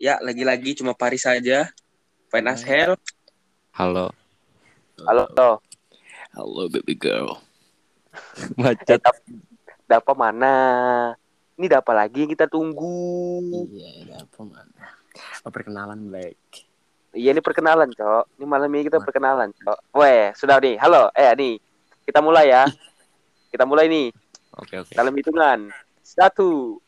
[0.00, 1.68] Ya, lagi-lagi cuma Paris saja.
[2.32, 2.96] Fine as hell.
[3.76, 4.08] Halo.
[5.04, 5.28] Halo,
[6.32, 7.36] Halo baby girl.
[8.56, 9.04] Macet.
[9.84, 10.56] Dapat mana?
[11.60, 13.44] Ini dapat lagi yang kita tunggu.
[13.68, 14.88] Iya, ada apa mana?
[15.44, 16.64] Oh, perkenalan Black.
[17.12, 18.40] Iya, ini perkenalan, Cok.
[18.40, 20.00] Ini malam ini kita perkenalan, Cok.
[20.00, 20.80] Weh, sudah nih.
[20.80, 21.60] Halo, eh nih.
[22.08, 22.64] Kita mulai ya.
[23.52, 24.08] Kita mulai nih.
[24.56, 24.96] Oke, oke.
[24.96, 25.68] Dalam hitungan.
[26.00, 26.80] Satu.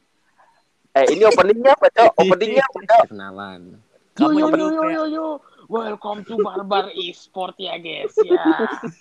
[0.93, 2.13] Eh, ini openingnya apa, Cok?
[2.21, 3.01] Openingnya apa, Cok?
[3.09, 3.61] Perkenalan.
[4.13, 5.27] Yo Kamu yo yang yo yo yo yo.
[5.73, 8.45] Welcome to Barbar Esport ya guys ya.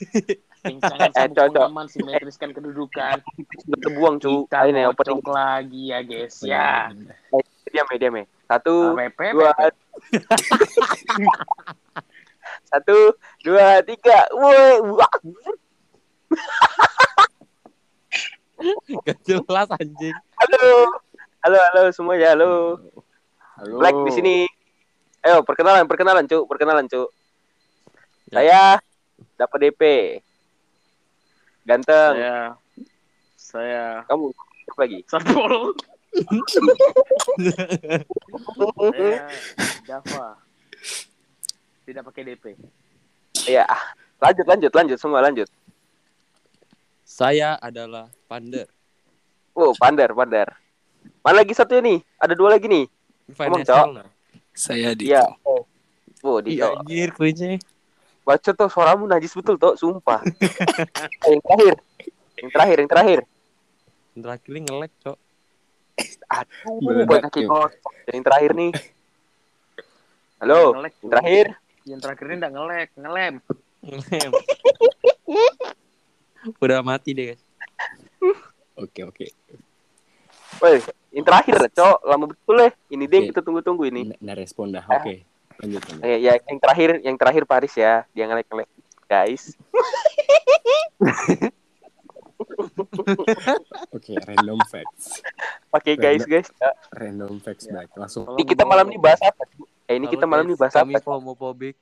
[0.62, 3.18] Yang sangat Eh, pengaman simetriskan kedudukan.
[3.66, 4.48] Sudah terbuang, Cuk.
[4.48, 5.20] Kita Ini opening.
[5.26, 6.94] lagi ya guys ya.
[7.68, 8.26] Diam ya, diam ya.
[8.46, 9.52] Satu, dua,
[12.70, 12.98] satu,
[13.42, 14.32] dua, tiga.
[14.32, 15.12] Woi, wah.
[19.02, 20.16] Gak jelas anjing.
[20.38, 20.68] Halo.
[21.42, 22.78] Halo, halo semua ya, halo.
[23.58, 23.82] Halo.
[23.82, 24.36] Black di sini.
[25.26, 26.46] Ayo, perkenalan, perkenalan, Cuk.
[26.46, 27.10] Perkenalan, Cuk.
[28.30, 28.38] Ya.
[28.38, 28.62] Saya
[29.42, 29.82] dapat DP.
[31.66, 32.14] Ganteng.
[32.14, 32.38] Saya
[33.42, 35.00] saya Kamu siapa lagi?
[35.10, 35.74] Sarpol.
[38.94, 39.26] saya
[39.90, 40.38] Java.
[41.90, 42.54] Tidak pakai DP.
[43.50, 43.66] Iya.
[43.66, 43.98] ah.
[44.22, 45.50] Lanjut, lanjut, lanjut semua, lanjut.
[47.02, 48.70] Saya adalah Pander.
[49.58, 50.61] Oh, pandar, pandar.
[51.22, 52.02] Mana lagi satu nih?
[52.18, 52.86] Ada dua lagi nih.
[53.38, 53.86] Ngomong, Cok.
[54.52, 55.26] Saya di Iya.
[55.46, 55.64] Oh,
[56.26, 57.62] oh di Iya anjir cringe
[58.22, 60.22] Baca tuh suaramu najis betul tuh, sumpah.
[61.30, 61.76] Yang terakhir.
[62.38, 63.20] Yang terakhir, yang terakhir.
[64.18, 65.18] Terakhir ini nge-lag, Cok.
[66.32, 67.94] Aduh, buat kaki kocok.
[68.10, 68.72] Yang terakhir nih.
[70.42, 71.46] Halo, Ngelek, yang terakhir.
[71.86, 73.34] Yang terakhir ini enggak ngelek, ngelem.
[73.86, 74.32] Ngelem.
[76.64, 77.42] Udah mati deh, guys.
[78.74, 79.26] Oke oke.
[80.62, 80.78] Woi,
[81.12, 81.98] yang terakhir, Cok.
[82.04, 82.70] Lama betul ya.
[82.88, 83.32] Ini dia yang Oke.
[83.34, 84.14] kita tunggu-tunggu ini.
[84.16, 84.86] Nah respon dah.
[84.86, 85.26] Oke.
[85.58, 86.02] Lanjut lanjut.
[86.02, 88.06] Eh, ya, yang terakhir, yang terakhir Paris ya.
[88.12, 88.70] Dia ngelek-ngelek.
[89.04, 89.58] Guys.
[93.92, 94.14] Oke.
[94.22, 95.22] Random facts.
[95.70, 96.48] Pakai guys, guys.
[96.54, 96.72] Ya.
[96.92, 97.74] Random facts Ya.
[97.76, 97.90] baik.
[97.96, 98.24] Langsung.
[98.32, 99.44] Ini kita malam ini bahas apa?
[99.86, 101.10] Eh, ini kita malam ini bahas Kami apa?
[101.10, 101.76] homophobic,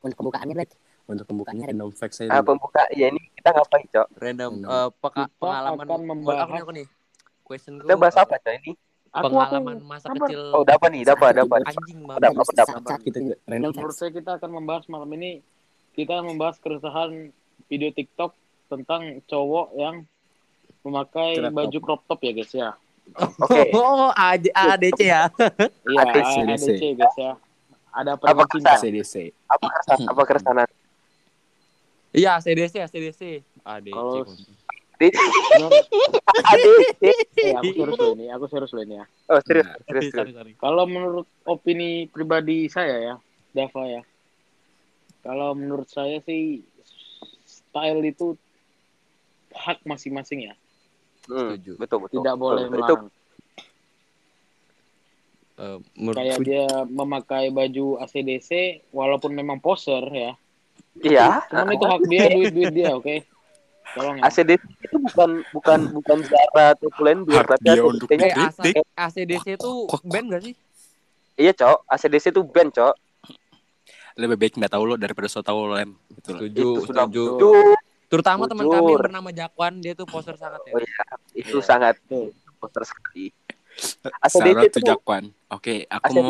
[0.00, 0.72] untuk pembukaannya Black
[1.02, 2.30] untuk pembukaannya random facts saya.
[2.30, 2.86] Ah, pembuka.
[2.90, 4.06] Ya, ini kita ngapain, Cok?
[4.16, 4.70] random Random.
[4.70, 6.86] eh, peka- Kita pengalaman akan membahas- aku nih, aku nih.
[7.42, 8.72] Question Kita bahas apa, Cok, ini?
[9.12, 10.24] Aku Pengalaman aku masa sabar.
[10.24, 11.60] kecil Oh, dapat nih, dapat, dapat.
[11.62, 12.56] anjing Dapat, banget.
[12.56, 15.44] dapat, kita random Menurut saya kita akan membahas malam ini
[15.92, 17.28] kita membahas keresahan
[17.68, 18.32] video TikTok
[18.66, 20.08] tentang cowok yang
[20.80, 21.52] memakai Crop top.
[21.54, 22.70] baju crop top ya guys ya.
[23.38, 23.62] Oke.
[23.76, 25.28] Oh, AD, ADC ya.
[25.84, 26.34] Iya, ADC.
[26.48, 27.32] ADC guys ya.
[27.92, 28.80] Ada Apa apa cinta.
[28.80, 29.28] CDC.
[29.44, 30.06] Apa keresahan?
[30.08, 30.68] Apa keresahan?
[32.12, 33.20] Iya, CDC, CDC.
[33.60, 33.92] ADC.
[33.92, 34.24] Kalau-
[35.02, 36.86] Adik.
[37.02, 39.06] Eh, aku serius loh ini, aku serius loh ini ya.
[39.26, 40.56] Oh, serius, Nah, serius, serius.
[40.62, 43.14] Kalau menurut opini pribadi saya ya,
[43.50, 44.02] Dava ya.
[45.22, 46.62] Kalau menurut saya sih
[47.46, 48.38] style itu
[49.54, 50.54] hak masing-masing ya.
[51.30, 51.78] Hmm, Setuju.
[51.78, 52.22] betul, betul.
[52.22, 52.78] Tidak betul, boleh betul.
[52.78, 53.10] Itu melarang.
[55.62, 55.78] Eh,
[56.16, 60.32] Kayak dia memakai baju ACDC walaupun memang poser ya.
[61.04, 61.44] iya.
[61.46, 63.31] Cuman itu hak dia, duit-duit dia, oke?
[63.92, 64.22] Tolong ya.
[64.28, 68.26] ACDC itu bukan bukan bukan Zara atau Hak tapi ACDC-nya
[68.72, 68.84] eh.
[68.96, 69.70] ACDC itu
[70.08, 70.54] band gak sih?
[71.36, 71.88] iya, Cok.
[71.88, 72.94] ACDC itu band, Cok.
[74.16, 75.96] Lebih baik nggak tahu lo daripada so tahu lo lem.
[76.12, 76.36] Gitu.
[76.36, 77.48] Setuju, Itu sudah setuju.
[78.12, 80.72] Terutama teman kami yang bernama Jakwan, dia tuh poser sangat ya.
[80.76, 81.64] Oh iya, itu Iya.
[81.64, 82.28] sangat Tuh.
[82.60, 83.32] poster sekali.
[84.22, 85.24] ACDC Salah itu tuh Jakwan.
[85.48, 86.22] Oke, aku ACDC,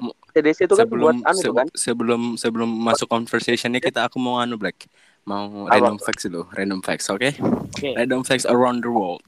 [0.00, 1.66] mau ACDC itu kan sebelum buat anu itu se- kan.
[1.72, 4.86] sebelum sebelum masuk conversationnya kita aku mau anu black
[5.22, 5.80] mau Apa?
[5.80, 7.30] random facts dulu random facts oke
[7.72, 7.90] Oke.
[7.92, 9.24] random facts around the world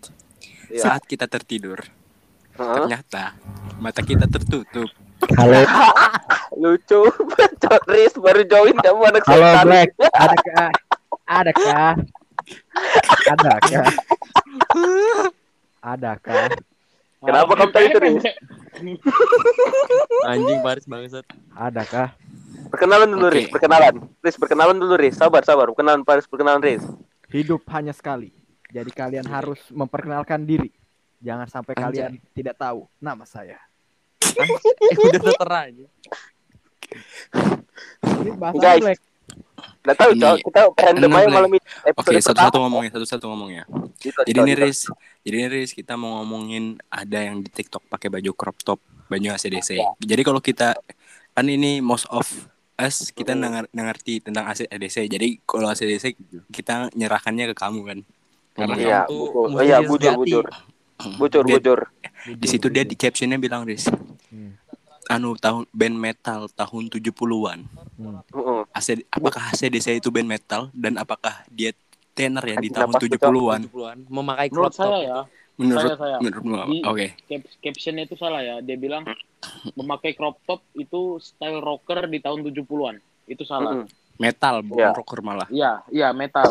[0.66, 0.82] Iya.
[0.82, 1.78] saat kita tertidur
[2.52, 2.74] Heeh.
[2.74, 3.32] ternyata
[3.78, 4.90] mata kita tertutup
[5.32, 5.62] halo
[6.60, 7.06] Lucu.
[7.56, 9.64] Cok, Riz baru join kamu anak halo setan.
[9.64, 9.90] Black
[10.24, 10.68] adakah
[11.24, 11.92] adakah
[13.32, 13.86] adakah
[15.80, 16.44] adakah
[17.18, 18.24] Kenapa kamu tadi itu, Riz?
[20.24, 21.24] Anjing Paris bangsat.
[21.50, 22.12] adakah
[22.66, 23.36] Perkenalan dulu, Oke.
[23.36, 23.48] Riz.
[23.48, 23.94] Perkenalan.
[24.18, 25.14] Riz, perkenalan dulu, Riz.
[25.14, 25.66] Sabar, sabar.
[25.68, 26.82] Perkenalan Paris, perkenalan Riz.
[27.26, 28.30] hidup hanya sekali
[28.66, 30.70] jadi kalian harus memperkenalkan diri
[31.18, 31.82] jangan sampai Anjay.
[31.82, 33.58] kalian tidak tahu nama saya
[34.22, 34.46] Eh,
[35.02, 35.86] udah tertera aja.
[38.16, 38.80] ini bahasa Guys.
[38.80, 39.00] Black
[39.82, 40.36] Nggak tahu, Ini- Cok.
[40.44, 41.60] Kita random Enak, aja malam ini.
[41.60, 43.62] oke Episode satu-satu ngomongnya satu-satu ngomongnya
[43.96, 44.62] Gitu, jadi gitu, ini gitu.
[44.62, 44.78] Riz
[45.22, 49.26] jadi ini Riz kita mau ngomongin ada yang di TikTok pakai baju crop top baju
[49.32, 50.74] ACDC jadi kalau kita
[51.32, 52.26] kan ini most of
[52.76, 53.40] us kita Hmm.
[53.40, 56.12] dengar ngerti tentang ACDC jadi kalau ACDC
[56.48, 57.98] kita nyerahkannya ke kamu kan
[58.52, 59.42] Karena Iya, kamu tuh.
[59.46, 60.44] Oh, iya, bujur, bujur.
[61.14, 61.78] Bujur, Dia- bujur.
[62.26, 63.84] di situ dia di captionnya bilang Riz
[64.26, 64.56] Hmm.
[65.06, 67.58] Anu tahun band metal tahun 70-an.
[67.96, 68.18] Hmm.
[68.26, 68.60] Heeh.
[68.70, 71.72] AC, apakah ACDC itu band metal dan apakah dia
[72.12, 73.22] tenor ya di tahun apa tuh, Cok?
[73.22, 73.60] 70-an?
[73.68, 74.82] 70-an memakai crop Menurut top.
[74.82, 75.18] saya ya,
[75.56, 76.16] Menurut Saya, saya.
[76.20, 77.06] Di- Oke.
[77.24, 78.60] cap- captionnya itu salah ya.
[78.60, 79.08] Dia bilang
[79.72, 83.00] memakai crop top itu style rocker di tahun 70-an.
[83.24, 83.72] Itu salah.
[83.72, 83.88] Mm-mm.
[84.16, 84.92] Metal bukan Iya.
[84.92, 85.48] rocker malah.
[85.48, 86.44] Iya, iya metal.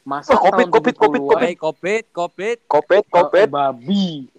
[0.00, 2.58] Masa Oh, kopit, tahun kopit, kopit, 70-an, Hey, kopit, kopit.
[2.64, 3.48] Kopet, eh, kopet.
[3.50, 4.30] babi.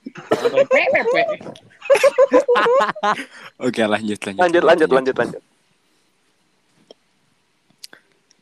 [3.59, 4.41] Oke, lanjut lanjut.
[4.41, 5.41] Lanjut, lanjut, lanjut, lanjut.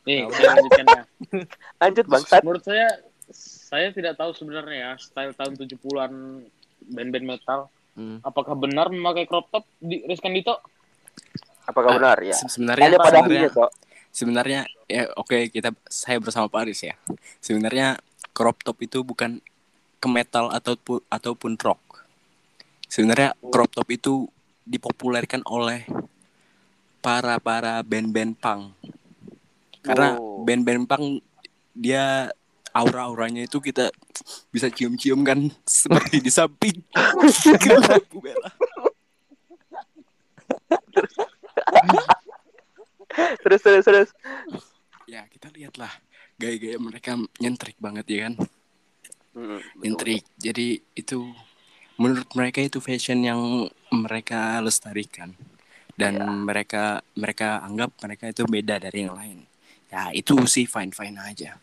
[0.06, 1.02] Nih, saya lanjutkan ya.
[1.82, 2.40] Lanjut bangsat.
[2.46, 2.86] Menurut saya,
[3.66, 6.12] saya tidak tahu sebenarnya ya style tahun 70-an
[6.86, 7.66] band-band metal.
[7.98, 8.22] Hmm.
[8.22, 10.62] Apakah benar memakai crop top di Rizkan Dito?
[11.66, 12.38] Apakah benar ya?
[12.38, 13.70] Se- Sebenarnya Hanya pada sebenarnya, Cok.
[14.14, 16.94] sebenarnya ya oke kita saya bersama Paris ya.
[17.42, 17.98] Sebenarnya
[18.30, 19.42] crop top itu bukan
[19.98, 21.82] ke metal ataupun ataupun rock.
[22.86, 24.26] Sebenarnya crop top itu
[24.66, 25.86] dipopulerkan oleh
[26.98, 28.74] para para band-band punk.
[29.82, 30.42] Karena Oh.
[30.42, 31.22] band-band punk
[31.70, 32.30] dia
[32.74, 33.88] aura-auranya itu kita
[34.50, 35.38] bisa cium-cium kan
[35.68, 36.82] seperti di samping.
[43.16, 44.08] Terus, terus, terus.
[45.08, 45.88] Ya kita lihatlah
[46.36, 48.34] gaya-gaya mereka nyentrik banget ya kan.
[49.32, 49.80] Hmm, betul.
[49.80, 50.22] Nyentrik.
[50.36, 51.18] Jadi itu
[51.96, 53.40] menurut mereka itu fashion yang
[53.90, 55.32] mereka lestarikan
[55.96, 56.28] dan Ya.
[56.28, 56.84] mereka
[57.16, 59.38] mereka anggap mereka itu beda dari yang lain.
[59.88, 61.56] Ya itu sih fine fine aja.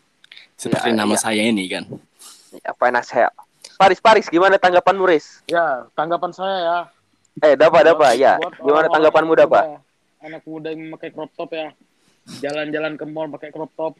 [0.58, 1.20] Seperti Ya, nama ya.
[1.20, 1.84] saya ini kan.
[2.62, 3.28] Apa yang saya?
[3.74, 5.42] Paris, Paris, gimana tanggapanmu, Riz?
[5.50, 6.78] Ya, tanggapan saya ya.
[7.42, 8.38] Eh, dapat, dapat, ya.
[8.62, 9.82] Gimana tanggapanmu, dapat?
[10.22, 11.74] Anak muda yang memakai crop top ya.
[12.38, 13.98] Jalan-jalan ke mall pakai crop top.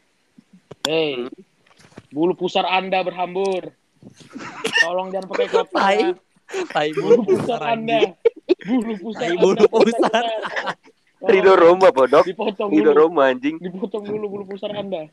[0.87, 1.27] Hei,
[2.07, 3.75] bulu pusar Anda berhambur.
[4.81, 5.97] Tolong jangan pakai crop top Tai.
[5.97, 6.09] ya.
[6.69, 7.99] Tai Bulu pusar pusar Anda.
[8.61, 10.23] Bulu pusar Tai bulu pusar.
[11.25, 12.21] Rido Roma, bodok.
[12.23, 12.99] Dipotong Rido dulu.
[13.09, 13.57] Roma, anjing.
[13.57, 15.09] Dipotong dulu bulu pusar Anda.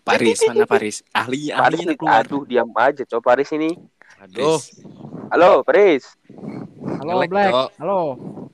[0.00, 1.04] Paris mana Paris?
[1.12, 2.24] Ahli Paris, nih, keluar.
[2.24, 3.76] aduh, diam aja, coba Paris ini.
[4.20, 4.60] Aduh.
[5.32, 6.04] Halo, Paris.
[7.00, 7.52] Halo Black.
[7.80, 8.00] Halo.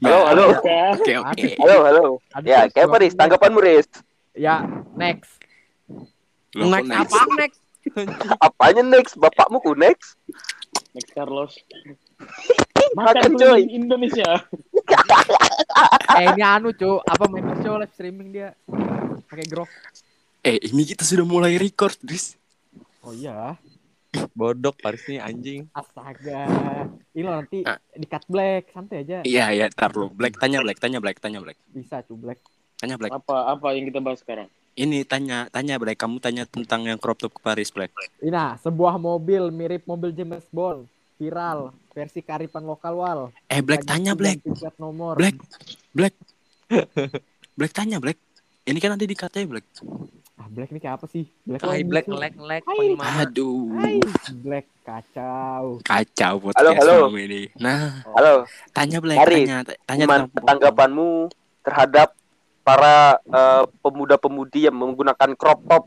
[0.03, 0.47] Halo, halo.
[0.95, 1.13] Oke.
[1.17, 1.49] Oke.
[1.59, 2.05] Halo, halo.
[2.47, 3.87] Ya, kayak Paris, tanggapanmu, Riz.
[4.37, 4.63] Ya,
[4.95, 5.33] next.
[6.55, 7.13] Loh, Next next?
[7.15, 7.59] apa next?
[8.47, 9.17] Apanya next?
[9.17, 10.17] Bapakmu ku next?
[10.93, 11.53] Next Carlos.
[12.97, 13.61] Makan, Makan coy.
[13.69, 14.31] Indonesia.
[16.17, 18.57] Eh ini anu cu, apa main show live streaming dia
[19.27, 19.69] pakai grok.
[20.41, 22.41] Eh ini kita sudah mulai record, Riz.
[23.03, 23.53] Oh iya,
[24.33, 25.69] Bodok Paris nih anjing.
[25.71, 26.49] astaga.
[27.13, 27.77] Ini lo nanti Ah.
[27.93, 29.21] di cut black, santai aja.
[29.21, 30.09] Iya ya, tar lu.
[30.09, 32.41] Black tanya Black, tanya Black, tanya Black, Bisa cu black.
[32.77, 33.13] tanya Black.
[33.13, 34.49] Apa apa yang kita bahas sekarang?
[34.77, 35.97] Ini tanya, tanya Black.
[35.97, 37.97] Kamu tanya tentang yang crop top ke Paris Black.
[38.21, 40.85] Ini nah, sebuah mobil mirip mobil James Bond
[41.17, 43.21] viral versi kearifan lokal wal.
[43.49, 44.45] Eh Black Lagi tanya Black,
[44.77, 45.17] nomor.
[45.17, 45.37] Black,
[45.97, 46.13] Black,
[47.59, 48.21] Black tanya Black.
[48.69, 49.65] Ini kan nanti dikatain Black.
[50.37, 51.25] Ah black ini kayak apa sih?
[51.49, 52.89] Black lagi, black ngelek ngelek Hai.
[53.25, 53.97] Aduh, Hai,
[54.45, 55.81] black kacau.
[55.81, 57.09] kacau podcast halo.
[57.09, 57.43] kamu ini.
[57.57, 58.45] Nah, Halo,
[58.77, 59.59] tanya Black, Paris, tanya,
[59.89, 61.33] tanya tanggapanmu
[61.65, 62.13] terhadap
[62.67, 65.85] para eh, pemuda-pemudi yang menggunakan crop top?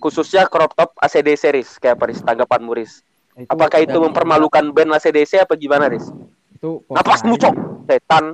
[0.00, 3.04] Khususnya crop top ACD series kayak Paris, tanggapanmu, Riz.
[3.36, 6.08] Itu, Apakah itu mempermalukan band ACDC apa gimana, Riz?
[6.56, 7.42] itu poster Napasmu, aja.
[7.44, 7.54] Cok.
[7.84, 8.24] Setan.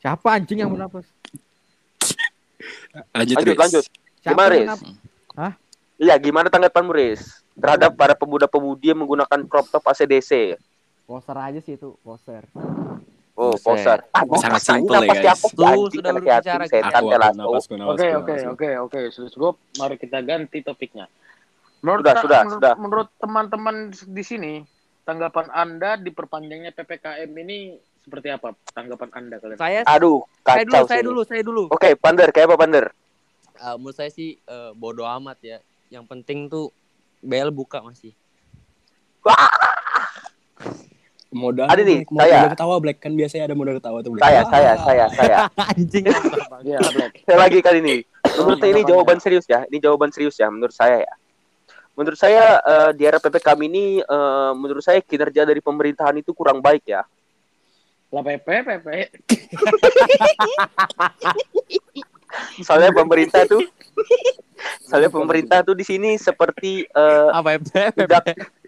[0.00, 1.04] Siapa anjing yang mau napas?
[3.12, 3.58] Lanjut, Lanjut, Riz.
[3.60, 3.84] lanjut.
[4.24, 4.68] Siapa Gimana, Riz?
[4.72, 5.52] napas?
[5.96, 7.44] Iya, gimana tanggapanmu, Riz?
[7.52, 10.56] Terhadap para pemuda-pemudi yang menggunakan crop top ACDC.
[11.04, 12.48] Poster aja sih itu, poster.
[13.36, 14.00] Oh, poser.
[14.16, 15.44] Ah, Sangat simpel ya, guys.
[15.44, 17.12] sih, Tuh, sudah berbicara Aku,
[17.92, 19.54] Oke oke oke oke sudah cukup.
[19.76, 21.04] Mari kita ganti topiknya.
[21.84, 22.74] Menurut Sudah, ta- sudah, menurut, sudah.
[22.80, 24.52] menurut teman-teman di sini,
[25.04, 28.56] tanggapan Anda diperpanjangnya PPKM ini seperti apa?
[28.72, 29.60] Tanggapan Anda kalian?
[29.60, 31.62] Saya Aduh, saya dulu, kacau saya dulu, saya dulu.
[31.68, 32.86] Oke, Pander, kayak apa Pander?
[33.60, 35.58] Eh, menurut saya sih eh, bodo amat ya.
[35.92, 36.72] Yang penting tuh
[37.20, 38.16] BL buka masih.
[41.36, 41.68] Modal.
[41.68, 42.48] Ada nih, modal saya.
[42.48, 44.24] ketawa Black kan biasanya ada modal ketawa tuh Black.
[44.24, 44.48] Saya, Ah.
[44.48, 45.36] saya, saya, saya.
[45.76, 46.04] anjing.
[46.96, 47.12] Black.
[47.22, 47.96] Saya lagi kali ini.
[48.24, 49.60] Menurut saya ini jawaban serius ya.
[49.68, 51.12] Ini jawaban serius ya menurut saya ya.
[51.92, 56.60] Menurut saya eh, di era PPKM ini eh, menurut saya kinerja dari pemerintahan itu kurang
[56.60, 57.04] baik ya.
[58.08, 58.86] Lah PP PP.
[62.60, 63.60] Soalnya pemerintah tuh
[64.84, 67.92] soalnya pemerintah tuh di sini seperti eh, Apa ya?
[67.92, 68.24] tidak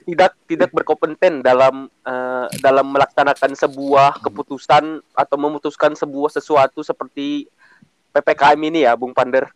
[0.09, 7.45] tidak tidak berkompeten dalam eh, dalam melaksanakan sebuah keputusan atau memutuskan sebuah sesuatu seperti
[8.09, 9.53] PPKM ini ya, Bung Pander.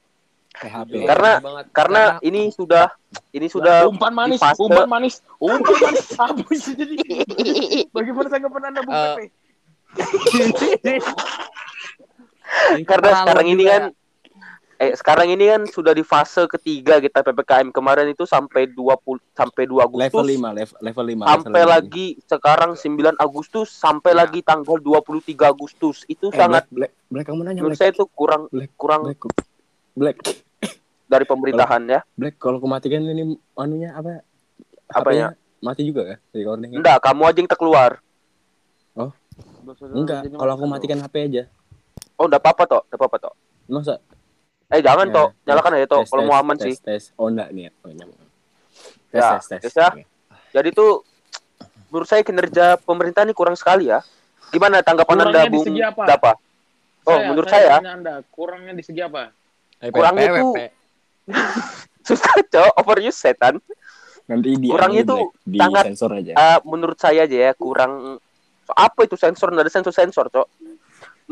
[0.53, 1.09] PHP.
[1.09, 1.65] Karena- banget.
[1.73, 2.93] Karena ini sudah
[3.33, 6.13] ini sudah umpan manis, fase- umpan manis, umpan manis.
[6.21, 6.95] Apa sih jadi?
[7.89, 9.27] Bagaimana tanggapan Anda Bung Eh, Pepe?
[12.85, 13.83] karena sekarang ini kan
[14.83, 18.99] eh sekarang ini kan sudah di fase ketiga kita PPKM kemarin itu sampai 20
[19.31, 21.23] sampai 2 Agustus Level 5, level, level 5.
[21.39, 24.19] sampai lagi sekarang 9 Agustus sampai Ya.
[24.19, 27.81] lagi tanggal 23 Agustus itu Eh, sangat Black, Black, Black, kamu nanya menurut Black.
[27.81, 29.23] saya itu kurang Black, kurang Black,
[29.95, 30.17] Black,
[31.07, 33.23] dari pemerintahan ya Black, kalau aku matikan ini
[33.55, 34.19] anunya apa?
[34.91, 35.31] Apanya?
[35.31, 36.19] HP-nya Mati juga kan?
[36.35, 36.77] Recordingnya?
[36.77, 37.91] enggak kamu aja yang terkeluar
[39.95, 41.43] Enggak, kalau aku matikan HP aja.
[42.15, 43.35] oh enggak apa-apa toh enggak apa-apa toh
[43.69, 44.03] Masa?
[44.73, 47.03] Eh jangan Ya, toh nyalakan aja toh kalau mau aman tes, sih Tes.
[47.15, 47.69] Oh enggak nih.
[47.79, 47.93] Oh.
[47.93, 48.09] Tes,
[49.13, 49.61] Ya, tes, tes.
[49.63, 49.89] tes ya.
[50.51, 51.05] Jadi tuh
[51.87, 54.01] menurut saya kinerja pemerintah ini kurang sekali ya
[54.49, 56.03] gimana tanggapan Kurangnya anda di Bung segi apa?
[56.03, 56.33] Dapa
[57.03, 59.29] oh menurut saya tanya Anda, kurangnya di segi apa?
[59.87, 60.59] kurangnya WP, tuh- WP.
[62.03, 63.55] susah cok overuse setan
[64.23, 66.33] Nanti di Kurangnya tuh Black, di sangat- sensor aja.
[66.33, 68.23] Eh, menurut saya aja ya kurang
[68.63, 70.47] so, apa itu sensor nggak ada sensor sensor cok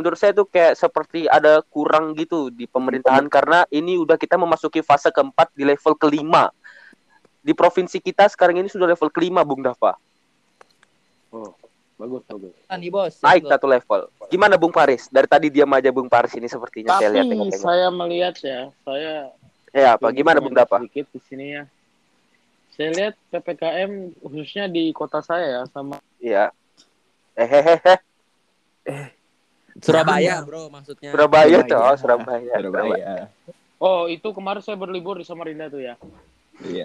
[0.01, 3.29] menurut saya tuh kayak seperti ada kurang gitu di pemerintahan.
[3.29, 6.49] Karena ini udah kita memasuki fase keempat di level kelima.
[7.45, 10.01] Di provinsi kita sekarang ini sudah level kelima Bung Dava.
[11.31, 11.53] Oh,
[12.01, 12.53] bagus, bagus.
[12.81, 13.15] Nih bos.
[13.21, 14.01] naik satu level.
[14.33, 17.87] Gimana Bung Paris dari tadi diam aja Bung Paris ini sepertinya saya lihat Tapi saya
[17.93, 19.13] melihat ya, saya
[19.71, 20.81] ya apa gimana Bung Dava?
[20.81, 21.65] sedikit di sini ya.
[22.75, 26.49] Saya lihat PPKM khususnya di kota saya ya sama Iya.
[27.37, 29.15] Eh hehehe
[29.79, 31.11] Surabaya bro maksudnya.
[31.11, 31.71] Surabaya Surabaya.
[31.71, 33.15] cok Surabaya Surabaya.
[33.77, 35.95] Oh, itu kemarin saya berlibur di Samarinda tuh ya.
[36.61, 36.85] Iya.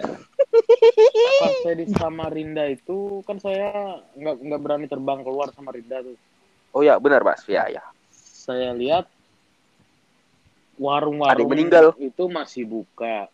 [1.36, 6.16] Pas saya di Samarinda itu kan saya nggak nggak berani terbang keluar Samarinda tuh.
[6.72, 9.08] oh ya benar Mas ya ya Saya lihat
[10.76, 11.96] warung-warung meninggal.
[11.98, 13.28] itu masih buka.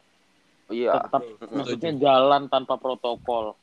[0.67, 3.55] Oh, iya Tetap maksudnya jalan tanpa protokol.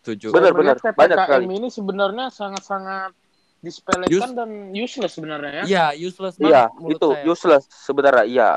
[0.00, 0.32] Setuju.
[0.32, 0.94] Benar, Saya melihat benar.
[0.94, 1.44] Banyak PPKM sekali.
[1.54, 3.12] ini sebenarnya sangat-sangat
[3.62, 5.62] disepelekan dan useless sebenarnya.
[5.64, 7.24] Iya, useless Iya, banget menurut itu saya.
[7.24, 8.24] useless sebenarnya.
[8.26, 8.50] Iya.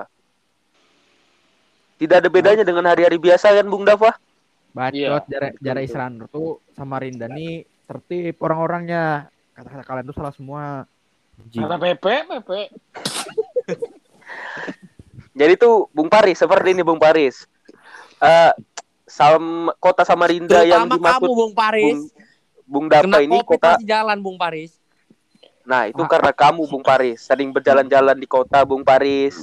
[1.96, 4.18] Tidak ada bedanya dengan hari-hari biasa kan, Bung Dava?
[4.76, 5.88] Bacot Iya, jara, betul, jara betul.
[5.88, 9.30] Isran tuh sama Rinda nih tertib orang-orangnya.
[9.56, 10.64] Kata-kata kalian tuh salah semua.
[11.48, 11.64] Jing.
[11.64, 12.50] Kata PP, PP.
[15.36, 17.44] Jadi tuh Bung Paris seperti ini Bung Paris.
[18.20, 18.52] Eh
[19.06, 21.96] sam kota Samarinda yang Terutama kamu dimaksud Bung Paris.
[21.96, 22.04] Bung,
[22.66, 23.72] Bung Dava Kena ini kota.
[23.80, 24.76] jalan Bung Paris.
[25.66, 26.08] Nah, itu Ah.
[26.08, 29.34] karena kamu Bung Paris sering berjalan-jalan di kota Bung Paris.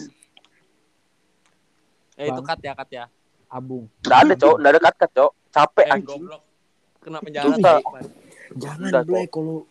[2.15, 3.05] Eh itu kat ya kat ya.
[3.49, 3.85] Abung.
[4.01, 4.55] Nggak ada, Cok.
[4.57, 5.31] Nggak ada kat-kat, Cok.
[5.53, 6.23] Capek Eh anjing.
[6.25, 6.43] goblok.
[7.03, 7.45] Kena penjara.
[8.53, 9.65] Jangan Udah, Black kalau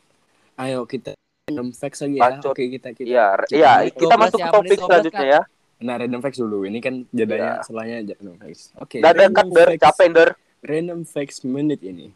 [0.54, 1.16] Ayo kita
[1.48, 2.22] random facts lagi ya.
[2.22, 2.54] Bacot.
[2.54, 3.08] Oke, kita kita.
[3.08, 5.42] Iya, Kita iya, kita 12 masuk ya, ke topik menit 12 selanjutnya ya.
[5.82, 6.60] Nah, random facts dulu.
[6.64, 7.64] Ini kan jedanya Iya.
[7.66, 8.64] selanya random facts.
[8.78, 8.98] Oke.
[9.02, 9.70] Nggak ada kat, Der.
[9.80, 10.30] Capek, Der.
[10.62, 12.08] Random facts menit ini.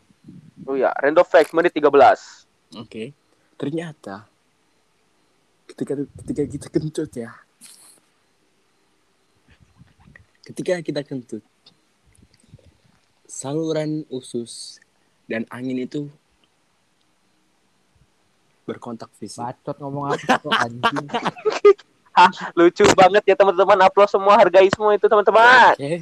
[0.62, 2.46] Oh iya, random facts menit 13.
[2.78, 3.16] Oke.
[3.56, 4.28] Ternyata
[5.72, 5.94] ketika
[6.24, 7.32] ketika kita kentut ya.
[10.46, 11.42] Ketika kita kentut
[13.26, 14.78] saluran usus
[15.26, 16.08] dan angin itu
[18.66, 19.42] berkontak fisik.
[19.42, 21.08] Bacot ngomong apa tuh anjing.
[22.18, 23.76] Hah, lucu banget ya teman-teman.
[23.86, 25.76] Upload semua, hargai semua itu teman-teman.
[25.76, 25.94] Oke.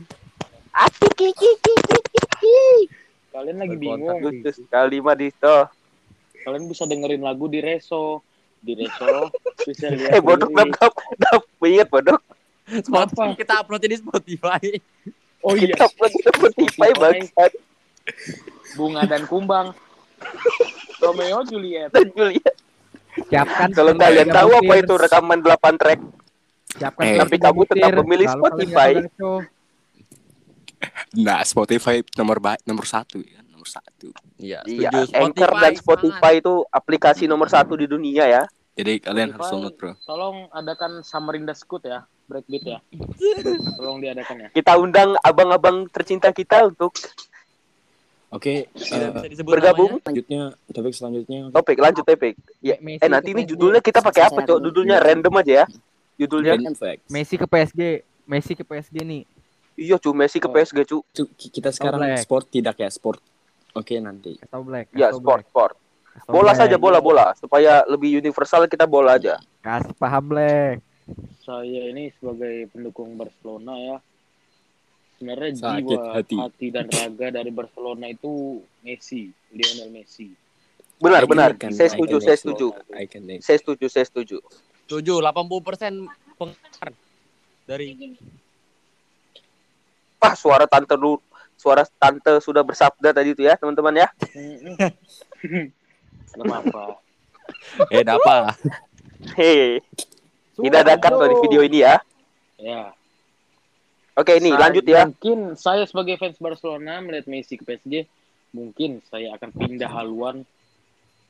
[3.34, 3.82] Kalian lagi Berkontak.
[3.82, 4.20] bingung.
[4.22, 5.28] Lucu sekali mah di.
[6.44, 8.22] Kalian bisa dengerin lagu di Reso.
[8.60, 9.32] Di Reso
[9.64, 10.12] bisa lihat.
[10.14, 12.20] Eh bodoh dap dap dap inget bodoh.
[12.64, 13.36] Spotify.
[13.36, 14.64] Kita upload di Spotify.
[15.44, 17.52] Oh iya, Kita upload di Spotify bangsat
[18.76, 19.76] bunga dan kumbang.
[21.04, 21.92] Romeo Juliet.
[21.92, 22.52] dan Julia.
[23.28, 26.00] Siapkan Kalau kalian tahu apa itu rekaman 8 track,
[26.80, 27.18] Siapkan Eh.
[27.20, 28.92] Tapi kamu tetap memilih Lalu Spotify.
[31.14, 34.08] Nah, Spotify nomor ba nomor satu ya, nomor satu.
[34.36, 34.90] Iya, iya.
[35.16, 38.44] Anchor dan Spotify itu aplikasi nomor satu di dunia ya.
[38.74, 39.94] Jadi kalian harus download, bro.
[40.04, 42.80] Tolong adakan Samarinda Scoot ya, breakbeat ya.
[43.80, 44.48] Tolong diadakan ya.
[44.52, 46.92] Kita undang abang-abang tercinta kita untuk
[48.34, 50.02] Oke, Tidak eh, bisa disebut bergabung.
[50.02, 51.54] selanjutnya topik selanjutnya.
[51.54, 52.34] Topik lanjut topik.
[52.66, 54.58] Ya, Messi eh nanti ini judulnya kita pakai apa, Cok?
[54.58, 55.66] Judulnya random aja ya.
[56.18, 56.58] Judulnya.
[57.14, 58.02] Messi ke PSG.
[58.26, 59.22] Messi ke PSG nih.
[59.78, 61.06] iya cu Messi ke PSG cu.
[61.06, 62.26] Cu- Kita sekarang Black.
[62.26, 63.22] sport tidak ya sport.
[63.74, 64.38] Oke nanti.
[64.38, 64.94] Kasih tau Black.
[64.94, 65.74] Ya sport Black, sport.
[66.14, 66.60] kasih tau Bola Black.
[66.62, 69.42] saja bola bola supaya lebih universal kita bola aja.
[69.66, 70.78] Kasih paham Black.
[71.44, 73.98] Saya ini sebagai pendukung Barcelona ya.
[75.18, 76.36] Sebenarnya Sakit jiwa, hati.
[76.40, 76.68] hati.
[76.72, 80.32] dan raga dari Barcelona itu Messi, Lionel Messi.
[81.00, 81.52] Benar benar.
[81.60, 82.72] kan, Saya setuju, saya setuju.
[83.44, 84.38] Saya setuju, saya setuju.
[84.88, 86.08] Setuju, 80%
[86.40, 86.96] pengaruh
[87.64, 87.96] dari
[90.24, 91.20] Wah, suara tante lu
[91.64, 94.08] suara tante sudah bersabda tadi itu ya, teman-teman ya.
[96.36, 97.00] Kenapa?
[97.88, 98.52] Eh, apa?
[99.40, 99.80] Hei,
[100.60, 101.96] tidak ada cut loh di video ini ya.
[102.60, 102.92] Ya.
[104.20, 105.08] Oke, ini Saya- lanjut ya.
[105.08, 108.04] Mungkin saya sebagai fans Barcelona melihat Messi ke PSG,
[108.52, 110.44] mungkin saya akan pindah haluan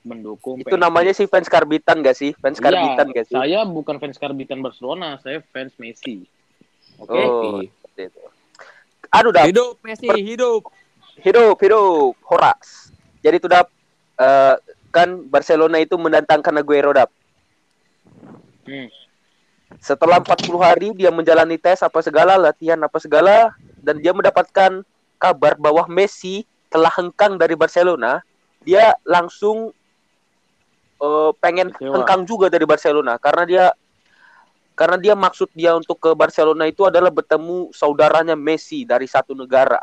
[0.03, 0.83] mendukung Itu PSG.
[0.83, 2.35] namanya sih fans karbitan gak sih?
[2.41, 3.37] Fans Iya, karbitan gak sih?
[3.37, 6.27] Saya bukan fans karbitan Barcelona, saya fans Messi.
[6.99, 7.15] Oke.
[7.15, 8.19] Oh, seperti itu.
[9.13, 9.45] Aduh, dah.
[9.45, 10.73] Hidup Messi, hidup.
[11.21, 12.89] Hidup, hidup, Horas.
[13.21, 13.69] Jadi itu dap
[14.17, 14.55] eh,
[14.89, 17.13] kan Barcelona itu mendatangkan Aguero dap.
[18.65, 18.89] Hmm.
[19.77, 24.81] Setelah 40 hari dia menjalani tes apa segala, latihan apa segala dan dia mendapatkan
[25.21, 28.25] kabar bahwa Messi telah hengkang dari Barcelona,
[28.65, 29.69] dia langsung
[30.97, 32.01] eh, pengen Kecewa.
[32.01, 33.65] hengkang juga dari Barcelona karena dia
[34.73, 39.79] karena dia maksud dia untuk ke Barcelona itu adalah bertemu saudaranya Messi dari satu negara,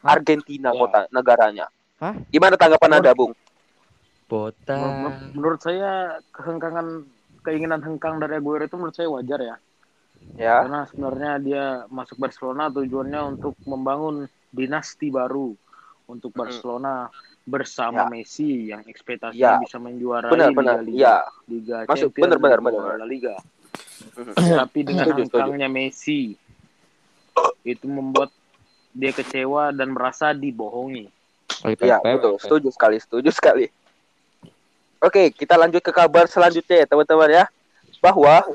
[0.00, 0.78] Argentina Ya.
[0.78, 1.66] kota negaranya.
[2.00, 2.14] Hah?
[2.28, 3.32] Gimana tanggapan Anda, Bung?
[4.28, 4.76] Bota.
[4.76, 7.04] Men- Menurut saya kehengkangan
[7.44, 9.56] keinginan hengkang dari Aguero itu menurut saya wajar ya.
[10.40, 10.64] Ya.
[10.64, 15.52] Karena sebenarnya dia masuk Barcelona tujuannya untuk membangun dinasti baru
[16.08, 16.32] untuk.
[16.32, 17.12] Barcelona
[17.44, 18.10] bersama Ya.
[18.10, 19.60] Messi yang ekspektasinya Ya.
[19.60, 20.76] bisa menjuarai Benar, Liga, benar.
[20.80, 21.16] Liga, Ya.
[21.44, 22.96] Liga Masuk, Champions benar, benar, benar, benar.
[23.04, 23.34] La Liga.
[24.34, 26.34] Tapi dengan hengkangnya Messi
[27.66, 28.30] itu membuat
[28.94, 31.10] dia kecewa dan merasa dibohongi.
[31.64, 32.38] Iya, betul.
[32.38, 33.66] Setuju sekali, setuju sekali.
[35.02, 37.44] Oke, kita lanjut ke kabar selanjutnya ya, teman-teman ya.
[38.00, 38.46] Bahwa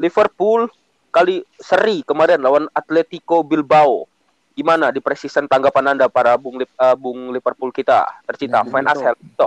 [0.00, 0.70] Liverpool
[1.10, 4.06] kali seri kemarin lawan Atletico Bilbao.
[4.54, 8.06] Gimana di precision tanggapan Anda para Bung Lip- eh, Bung Liverpool kita?
[8.28, 8.92] Tercita, Bung fan Dito.
[8.92, 9.14] Ashel.
[9.18, 9.46] Dito.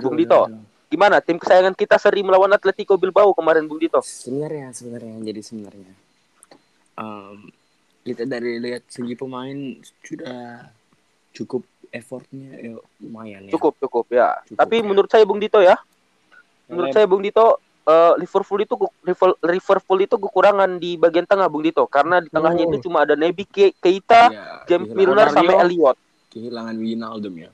[0.00, 0.40] Bung Dito.
[0.86, 3.98] Gimana tim kesayangan kita seri melawan Atletico Bilbao kemarin Bung Dito?
[4.00, 5.92] sebenarnya sebenarnya jadi sebenarnya
[6.94, 7.50] em,
[8.02, 9.58] kita dari lihat segi pemain
[10.00, 10.70] sudah
[11.34, 14.38] cukup effortnya ya, lumayan ya Cukup, cukup ya.
[14.46, 14.84] Cukup, Tapi ya.
[14.84, 15.74] menurut saya Bung Dito ya,
[16.66, 18.74] menurut saya Bung Dito eh, Liverpool itu
[19.42, 22.70] Liverpool, itu kekurangan di bagian tengah Bung Dito karena di tengahnya Oh.
[22.70, 25.98] itu cuma ada Naby Ke- Keita, Ya, James Milner sampai Elliot.
[26.30, 27.50] kehilangan Wijnaldum ya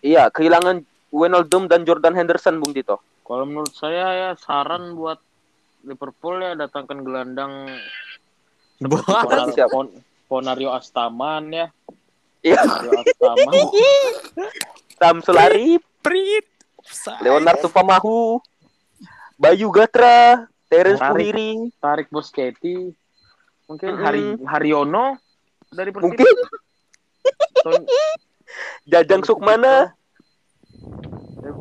[0.00, 3.02] Iya, kehilangan Wijnaldum dan Jordan Henderson Bung Dito.
[3.22, 5.18] Kalau menurut saya ya saran buat
[5.82, 7.66] Liverpool ya datangkan gelandang
[8.80, 9.70] Ponar- siapa?
[9.70, 9.96] Pon-
[10.26, 11.66] Ponario Astaman ya.
[12.40, 13.52] Iya, Ponario Astaman.
[15.00, 16.46] Samsul Arif, Prit
[17.20, 18.40] Leonardo Pamahu,
[19.34, 21.00] Bayu Gatra, Terence.
[21.00, 22.92] Puhiri, Tarik Boschetti.
[23.64, 23.90] Mungkin.
[23.96, 25.16] Hari Haryono
[25.68, 26.10] dari Persib.
[26.10, 26.26] mungkin
[27.62, 27.86] Ton-
[28.84, 29.94] Jajang Sukmana,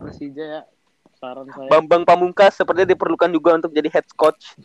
[0.09, 0.61] Persija ya.
[1.15, 1.67] Saran saya.
[1.67, 4.55] Bambang Pamungkas sepertinya diperlukan juga untuk jadi head coach.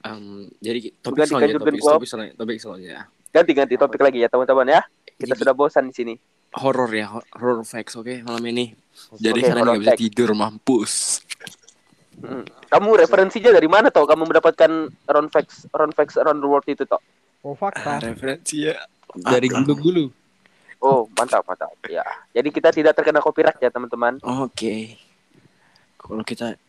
[0.00, 4.80] Em, jadi topik selanjutnya topik, topik selanjutnya topik selanjutnya Ganti-ganti topik lagi ya teman-teman ya.
[5.16, 6.14] Kita Jadi- sudah bosan di sini.
[6.54, 8.78] horor ya hor- horror facts oke malam ini
[9.18, 11.18] jadi Oke, kalian nggak bisa tidur mampus
[12.14, 12.46] Mm.
[12.70, 14.06] Kamu referensinya dari mana toh?
[14.06, 17.02] Kamu mendapatkan round facts, round facts around the world itu toh?
[17.42, 17.98] Oh fakta.
[17.98, 18.78] referensi ya
[19.10, 20.14] Dari gulu-gulu.
[20.84, 21.72] Oh, mantap, mantap.
[21.88, 22.04] Ya.
[22.30, 24.20] Jadi kita tidak terkena copyright ya, teman-teman.
[24.20, 25.00] Oke.
[25.96, 26.60] Kalau kita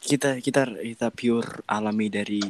[0.00, 2.40] kita kita kita pure alami dari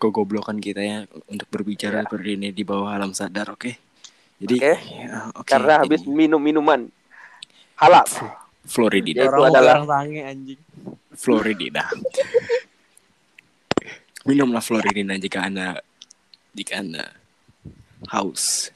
[0.00, 2.04] kegoblokan kita ya untuk berbicara Ya.
[2.08, 3.76] seperti ini di bawah alam sadar, oke?
[4.40, 4.74] Jadi Oke.
[4.98, 5.46] ya, oke.
[5.46, 6.88] Karena Jadi, habis minum minuman
[7.76, 8.08] halal.
[8.64, 10.60] Floridida, itu Orang adalah- orang sange anjing.
[11.12, 11.82] Floridida.
[14.22, 15.82] Minumlah Floridina jika anda
[16.54, 17.10] jika anda
[18.08, 18.70] haus.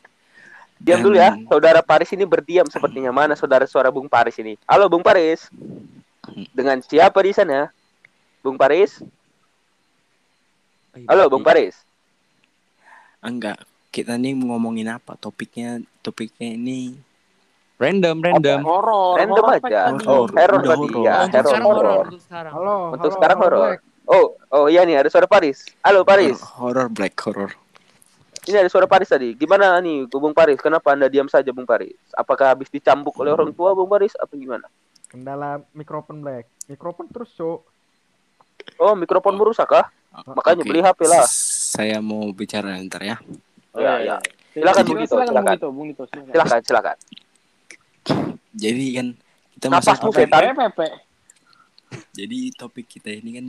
[0.76, 1.32] Diam dulu ya.
[1.48, 3.10] Saudara Paris ini berdiam sepertinya.
[3.10, 4.60] Mana saudara suara Bung Paris ini?
[4.68, 5.48] Halo Bung Paris.
[6.52, 7.72] Dengan siapa di sana?
[8.44, 9.00] Bung Paris?
[11.08, 11.76] Halo Bung Paris.
[13.24, 15.16] Enggak, kita nih ngomongin apa?
[15.16, 16.94] Topiknya topiknya ini
[17.76, 18.60] Random, random.
[18.64, 19.20] Horor.
[19.20, 19.82] Random horor aja.
[20.08, 21.14] Oh, teror Udah tadi ya.
[21.60, 22.52] Oh, untuk sekarang.
[22.56, 22.76] Halo.
[22.96, 23.36] Untuk sekarang.
[23.36, 23.80] Black.
[24.06, 25.66] Oh, oh iya nih ada suara Paris.
[25.84, 26.40] Halo Paris.
[26.56, 27.52] horror black horror.
[28.46, 29.35] Ini ada suara Paris tadi.
[29.35, 30.62] Gimana nih, Bung Paris?
[30.62, 31.98] Kenapa Anda diam saja, Bung Paris?
[32.14, 34.14] Apakah habis dicambuk oleh orang tua, Bung Paris?
[34.14, 34.70] Apa gimana?
[35.11, 36.46] Kendala mikrofon Black.
[36.70, 37.61] Mikrofon terus, Cok.
[38.78, 39.90] Oh, mikrofon merusak kah?
[40.30, 41.26] Makanya Oke, beli HP lah.
[41.26, 43.16] Saya mau bicara ntar ya.
[43.74, 44.16] Oh, Ya, iya, ya.
[44.16, 44.16] iya.
[44.54, 45.56] Silakan, Bung Dito, silakan, silakan.
[45.74, 46.30] Bung Dito, silakan.
[46.32, 46.96] Silakan, silakan.
[48.56, 49.06] Jadi kan
[49.59, 50.42] kita masuk setan.
[52.14, 53.46] Jadi topik kita ini kan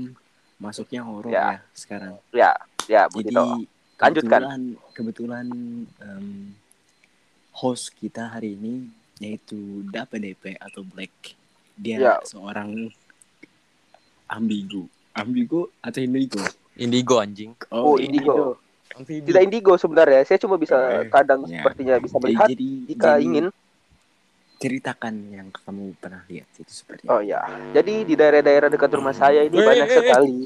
[0.57, 1.37] masuknya horor Ya.
[1.37, 1.55] ya.
[1.77, 2.13] sekarang.
[2.33, 2.51] Ya,
[2.89, 3.76] ya, Bung Jadi Dito.
[3.97, 4.41] Lanjutkan.
[4.41, 4.61] kebetulan
[4.93, 5.45] kebetulan
[5.99, 6.53] em,
[7.51, 8.85] host kita hari ini
[9.17, 11.33] yaitu Dapa DP atau Black.
[11.73, 12.15] Dia Ya.
[12.23, 12.93] seorang
[14.27, 14.85] ambigu.
[15.11, 16.41] Ambigu atau indigo?
[16.75, 17.57] Indigo anjing.
[17.67, 18.61] Oh, indigo.
[18.93, 19.25] Amfibi.
[19.25, 20.21] Tidak indigo sebenarnya.
[20.23, 21.61] Saya cuma bisa Eh, kadang ya.
[21.61, 23.45] sepertinya bisa melihat jadi, jika jadi ingin.
[24.57, 27.45] ceritakan yang kamu pernah lihat itu seperti Oh ya.
[27.73, 29.97] Jadi di daerah-daerah dekat rumah saya ini Eh, banyak eh, eh.
[30.03, 30.37] sekali.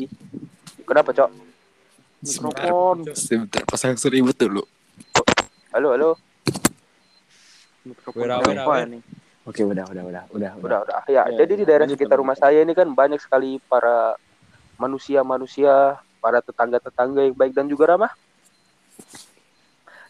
[0.83, 1.50] Kenapa, Cok?
[2.21, 3.01] Mikrofon.
[3.17, 4.61] sebentar pasang seribut dulu.
[5.73, 6.09] Halo, halo.
[7.81, 8.29] Mikrofon
[8.93, 9.01] nih?
[9.41, 11.01] Oke, udah, udah, udah, udah, Udah, udah.
[11.09, 14.13] Ya, Ya, jadi di daerah lanjut, sekitar rumah saya ini kan banyak sekali para
[14.77, 18.13] manusia-manusia, para tetangga-tetangga yang baik dan juga ramah.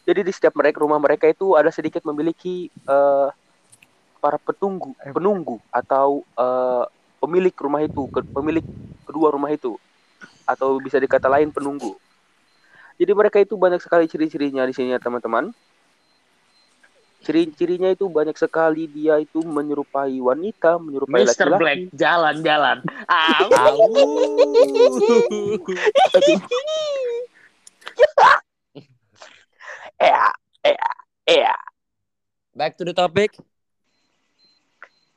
[0.03, 3.29] Jadi di setiap mereka rumah mereka itu ada sedikit memiliki eh,
[4.19, 6.83] para petunggu, penunggu atau eh,
[7.23, 8.65] pemilik rumah itu, ke- pemilik
[9.07, 9.79] kedua rumah itu,
[10.51, 11.95] atau bisa dikata lain penunggu.
[12.99, 15.49] Jadi mereka itu banyak sekali ciri-cirinya di sini ya teman-teman.
[17.21, 21.45] Ciri-cirinya itu banyak sekali dia itu menyerupai wanita, menyerupai Mr.
[21.45, 21.61] laki-laki.
[21.61, 22.77] Black, jalan-jalan.
[30.01, 30.29] Ea,
[30.65, 30.89] ea,
[31.29, 31.55] ea.
[32.57, 33.37] Back to the topic.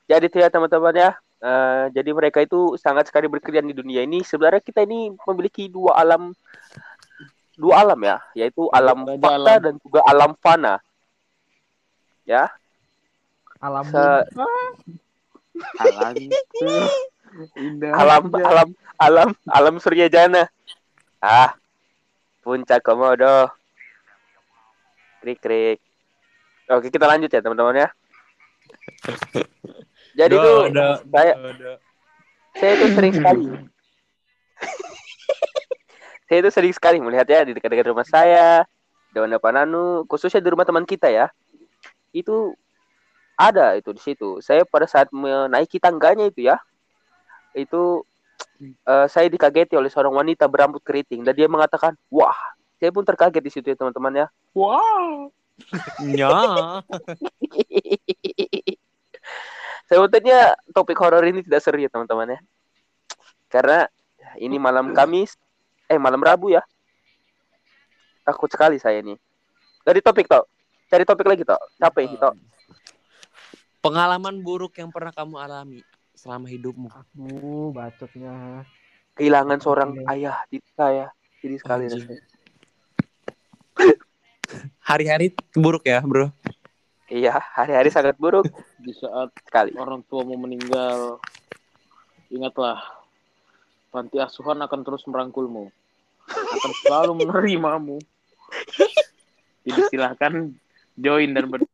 [0.04, 1.16] Jadi itu ya teman-teman ya.
[1.44, 4.24] Eh, jadi mereka itu sangat sekali berkeliaran di dunia ini.
[4.24, 6.32] Sebenarnya kita ini memiliki dua alam,
[7.60, 9.60] dua alam ya, yaitu alam Raja fakta alam.
[9.60, 10.74] dan juga alam fana.
[12.24, 12.48] Ya,
[13.60, 14.24] Alam Se-
[15.76, 16.12] alam.
[17.60, 17.92] Indah.
[17.92, 20.48] alam, alam, alam, alam surya jana.
[21.20, 21.52] Ah,
[22.40, 23.52] puncak komodo.
[25.20, 25.78] Krik krik.
[26.72, 27.88] Oke kita lanjut ya teman-teman ya.
[30.14, 31.72] Jadi Do, tuh do, saya do.
[32.54, 33.44] saya itu sering sekali
[36.30, 38.62] saya itu sering sekali melihat ya di dekat-dekat rumah saya
[39.10, 41.26] di Pananu khususnya di rumah teman kita ya
[42.14, 42.54] itu
[43.34, 46.62] ada itu di situ saya pada saat menaiki tangganya itu ya
[47.54, 48.06] itu
[48.62, 52.38] eh, saya dikageti oleh seorang wanita berambut keriting dan dia mengatakan wah
[52.78, 55.34] saya pun terkaget di situ ya teman-teman ya Wow.
[55.98, 56.30] Nya.
[59.84, 62.40] Sebetulnya topik horor ini tidak seru ya teman-teman ya.
[63.52, 63.86] Karena
[64.40, 65.36] ini malam Kamis,
[65.86, 66.64] eh malam Rabu ya.
[68.24, 69.20] Takut sekali saya nih.
[69.84, 70.48] Dari topik toh.
[70.88, 71.60] Cari topik lagi toh.
[71.76, 72.32] Capek sih toh.
[73.84, 75.84] Pengalaman buruk yang pernah kamu alami
[76.16, 76.88] selama hidupmu.
[76.88, 78.64] Aduh, bacotnya.
[79.12, 81.12] Kehilangan seorang ayah di saya.
[81.44, 81.84] Jadi sekali.
[84.80, 86.32] Hari-hari buruk ya, Bro.
[87.04, 88.48] Iya, hari-hari sangat buruk
[88.80, 89.76] Di saat sekali.
[89.76, 91.20] orang tuamu meninggal,
[92.32, 92.80] ingatlah,
[93.92, 95.68] panti asuhan akan terus merangkulmu,
[96.28, 98.00] akan selalu menerimamu.
[99.64, 100.32] Jadi silahkan
[100.96, 101.68] join dan ber-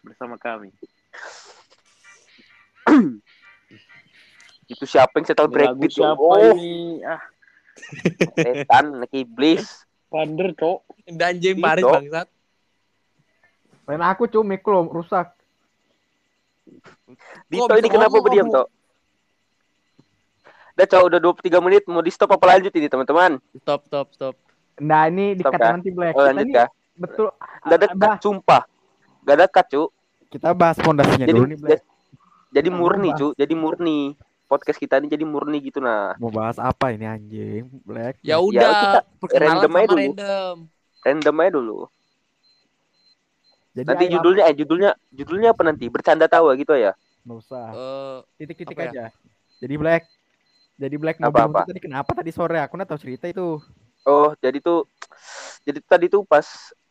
[0.00, 0.72] bersama kami.
[4.66, 7.00] Itu siapa yang setel breakbeat siapa Oh, ini?
[7.04, 7.22] Ah,
[8.34, 9.84] setan, iblis.
[10.10, 10.80] pander cok.
[11.06, 11.64] Danjing Gitu.
[11.64, 12.28] Paris bangsat.
[13.86, 15.30] Main aku cu, mic lo rusak.
[17.46, 18.66] Dito ini kenapa ngomong berdiam toh?
[20.76, 23.40] Udah cowok udah 23 menit mau di stop apa lanjut ini teman-teman?
[23.62, 24.34] Stop, stop, stop.
[24.76, 25.68] Nah, ini Stop, dikat ya?
[25.72, 26.12] nanti Black.
[26.12, 26.66] Oh, lanjut ini ya.
[27.00, 27.26] betul.
[27.64, 28.62] Gak ah, dekat, bah, sumpah.
[29.24, 29.82] Gak dekat, cu.
[30.26, 31.82] kita bahas fondasinya Jadi, dulu nih Black.
[32.52, 33.28] jadi Nah, murni, cu.
[33.38, 34.00] Jadi murni.
[34.46, 36.14] Podcast kita ini jadi murni gitu nah.
[36.20, 38.20] Mau bahas apa ini anjing, Black?
[38.20, 39.98] Ya Ya, udah, kita perkenalan random aja dulu.
[40.02, 40.54] random.
[41.02, 41.78] Random aja dulu.
[43.76, 45.84] Jadi Nanti judulnya eh judulnya judulnya apa nanti?
[45.92, 46.96] Bercanda tawa gitu ya.
[47.28, 47.68] nggak usah.
[47.76, 48.90] Eh, Titik-titik apa ya?
[48.90, 49.04] aja.
[49.60, 50.02] Jadi Black.
[50.80, 53.60] Jadi Black mau bilang tuh tadi kenapa tadi sore aku nggak tahu cerita itu.
[54.08, 54.88] Oh, jadi tuh
[55.68, 56.46] jadi tadi tuh pas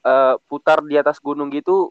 [0.06, 1.90] eh, putar di atas gunung gitu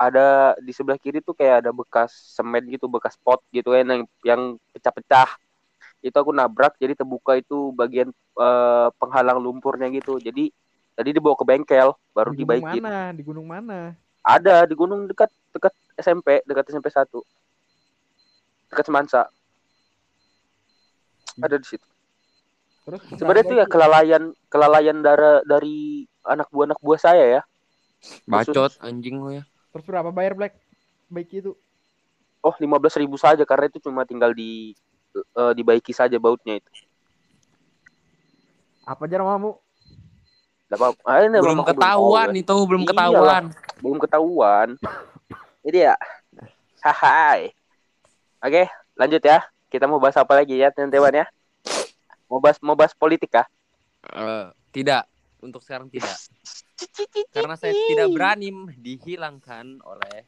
[0.00, 4.02] ada di sebelah kiri tuh kayak ada bekas semen gitu, bekas pot gitu kan yang
[4.24, 5.36] yang pecah-pecah.
[6.00, 8.08] Itu aku nabrak jadi terbuka itu bagian
[8.40, 10.16] eh, penghalang lumpurnya gitu.
[10.16, 10.48] Jadi
[10.96, 12.80] tadi dibawa ke bengkel baru Di gunung dibaikin.
[12.80, 13.12] mana?
[13.12, 13.92] Di gunung mana?
[14.20, 17.08] Ada di gunung dekat dekat SMP, dekat SMP 1.
[18.70, 19.22] Dekat Semansa.
[21.40, 21.86] Ada di situ.
[22.84, 27.42] Terus Sebenarnya itu ya kelalaian kelalaian darah dari anak buah anak buah saya ya.
[28.24, 29.44] bacot anjing lo ya.
[29.76, 30.56] Terus berapa bayar Black?
[31.12, 31.52] Baik itu.
[32.40, 34.72] Oh, 15.000 ribu saja karena itu cuma tinggal di
[35.12, 36.70] eh, dibaiki saja bautnya itu.
[38.88, 39.60] Apa aja namamu?
[40.70, 41.02] Apa-apa.
[41.02, 42.94] Ah, ini Belum ketahuan tahu, itu, belum Iyalah.
[42.94, 43.44] ketahuan.
[43.80, 44.68] belum ketahuan.
[45.66, 45.94] Jadi ya,
[46.86, 47.50] hai.
[48.40, 49.38] Oke, lanjut ya.
[49.70, 51.26] Kita mau bahas apa lagi ya, teman-teman ya?
[52.30, 53.46] Mau bahas mau bahas politik kah?
[54.14, 55.10] Eh, tidak,
[55.42, 56.14] untuk sekarang tidak.
[57.34, 60.24] Karena saya tidak berani dihilangkan oleh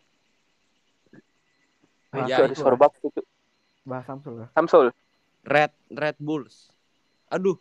[2.13, 2.77] Bahas Ya, Sorry.
[3.89, 4.45] Bahas Samsul.
[4.53, 4.87] Samsul.
[5.49, 6.69] Red Red Bulls.
[7.33, 7.57] Aduh,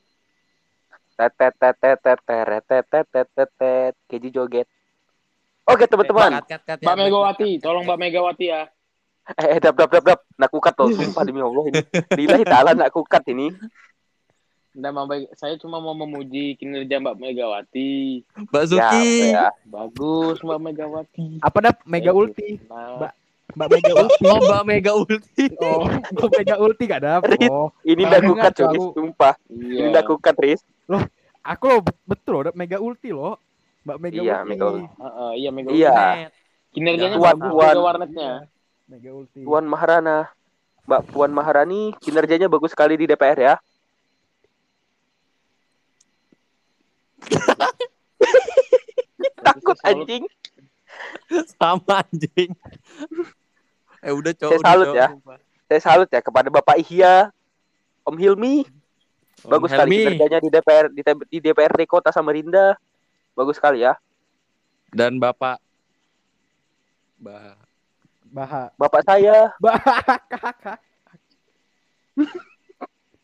[1.22, 2.18] Tetet tetet tetet
[2.66, 4.66] tetet tetet tetet keju joget.
[5.70, 6.42] Oke teman-teman.
[6.50, 6.58] Ya.
[6.82, 8.66] Mbak Megawati, tolong Mbak Megawati ya.
[9.38, 10.20] Eh, eh, dap dap dap dap.
[10.34, 11.78] Nak kukat loh, sumpah demi Allah ini.
[12.18, 13.54] Lillahi ta'ala nak kukat ini.
[14.74, 18.26] Nggak, Mbak saya cuma mau memuji kinerja Mbak Megawati.
[18.50, 19.14] Mbak Ya, Zuki.
[19.30, 19.48] ya.
[19.70, 21.38] Bagus Mbak Megawati.
[21.46, 22.58] Apa dah Mega Ulti?
[22.66, 23.12] Nah, Mbak.
[23.56, 24.24] Mbak Mega Ulti.
[24.26, 25.46] Oh, Mbak Mega Ulti.
[25.60, 25.84] Oh,
[26.16, 27.12] Mbak Mega Ulti gak ada.
[27.52, 28.84] Oh, Ini nak kukat, Riz.
[28.96, 29.34] Sumpah.
[29.52, 29.80] iya.
[29.84, 30.62] Ini nak kukat, Riz.
[31.42, 33.36] aku loh betul loh, Mega Ulti loh.
[33.82, 34.50] Mbak Mega Iya, Ulti.
[34.50, 34.86] Mega Ulti.
[34.88, 35.78] Heeh, iya Megawati.
[35.78, 35.94] Iya.
[36.72, 37.74] Kinerjanya Tuan, bagus Tuan.
[37.76, 38.32] juga warnetnya.
[38.88, 39.40] Mega Ulti.
[39.44, 40.18] Puan Maharana.
[40.88, 43.56] Mbak Puan Maharani kinerjanya bagus sekali di DPR ya.
[49.42, 50.24] Takut anjing.
[51.58, 52.52] Sama anjing.
[54.08, 54.50] Eh udah cowok.
[54.50, 55.08] Saya udah, salut Cok, ya.
[55.14, 55.38] sumpah.
[55.70, 57.30] Saya salut ya kepada Bapak Ihya,
[58.04, 58.66] Om Hilmi.
[59.46, 62.74] Om Bagus sekali Helmi kinerjanya di DPR di, di DPRD Kota Samarinda.
[63.38, 63.96] Bagus sekali ya.
[64.92, 65.62] dan Bapak
[67.16, 67.56] Bah
[68.32, 68.72] Baha.
[68.80, 69.96] Bapak saya, Baha.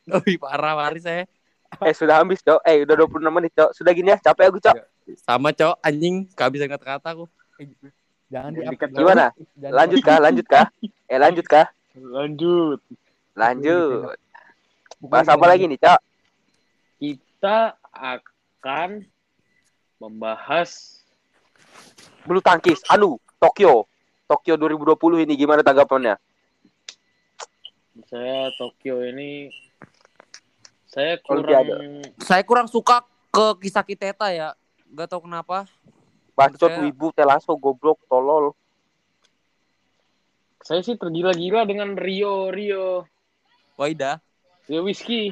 [0.07, 1.27] Oh, ih, parah Paris saya.
[1.83, 2.63] eh sudah habis, Cok.
[2.63, 3.75] Eh udah 26 menit, Cok.
[3.75, 4.75] Sudah gini ya, capek aku, Cok.
[5.19, 7.25] Sama cowok anjing kehabisan kata-kata aku.
[8.27, 9.25] Jangan di Dikat- Gimana?
[9.55, 10.17] Jangan Lanjut kah?
[10.19, 10.65] Lanjut kah?
[11.07, 11.65] Eh lanjut kah?
[11.95, 12.79] Lanjut.
[13.37, 14.17] Lanjut.
[14.97, 15.99] Bukan Bahas apa lagi nih, Cok?
[16.97, 19.05] Kita akan
[20.01, 20.97] membahas
[22.27, 23.87] Bulu tangkis, anu, Tokyo.
[24.27, 26.19] Tokyo 2020 ini gimana tanggapannya?
[28.05, 29.49] saya Tokyo ini
[30.85, 31.71] saya Olimpiade.
[31.71, 31.87] kurang
[32.21, 34.53] Saya kurang suka ke kisah Kiteta ya.
[34.91, 35.65] Gak tau kenapa.
[36.37, 38.53] Bacot, Saya- wibu, telaso, goblok, tolol.
[40.67, 43.07] saya sih tergila-gila dengan Rio Rio
[43.79, 44.19] Waida.
[44.67, 45.31] Rio Whiskey.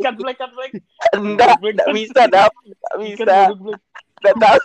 [0.00, 0.72] Cut black cut black.
[1.12, 2.48] Enggak, enggak bisa, Dap.
[2.64, 3.36] Enggak bisa.
[3.52, 4.64] Enggak tahu.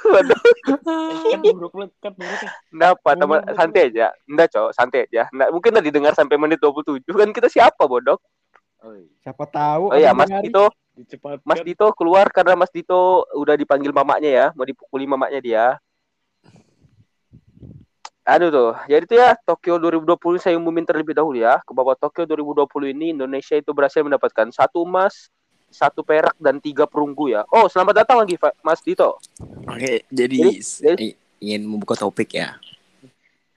[2.00, 2.52] Cut buruk ya.
[2.72, 3.44] Kenapa, teman?
[3.52, 4.08] Santai aja.
[4.24, 5.28] Enggak, Cok, santai aja.
[5.36, 7.04] Enggak, mungkin lah didengar sampai menit 27.
[7.04, 8.24] Kan kita siapa, bodok?
[9.20, 9.92] Siapa tahu.
[9.92, 10.32] Oh iya, Mas.
[10.40, 11.46] Dito, Dicepatkan.
[11.46, 15.66] Mas Dito keluar karena Mas Dito udah dipanggil mamaknya ya, mau dipukuli mamaknya dia.
[18.28, 22.28] Aduh tuh, jadi tuh ya Tokyo 2020 saya umumin terlebih dahulu ya, ke bahwa Tokyo
[22.28, 25.32] 2020 ini Indonesia itu berhasil mendapatkan satu emas,
[25.72, 27.48] satu perak dan tiga perunggu ya.
[27.48, 29.16] Oh, selamat datang lagi Mas Dito.
[29.70, 32.58] Oke, jadi Jadi- jadi- ingin membuka topik ya.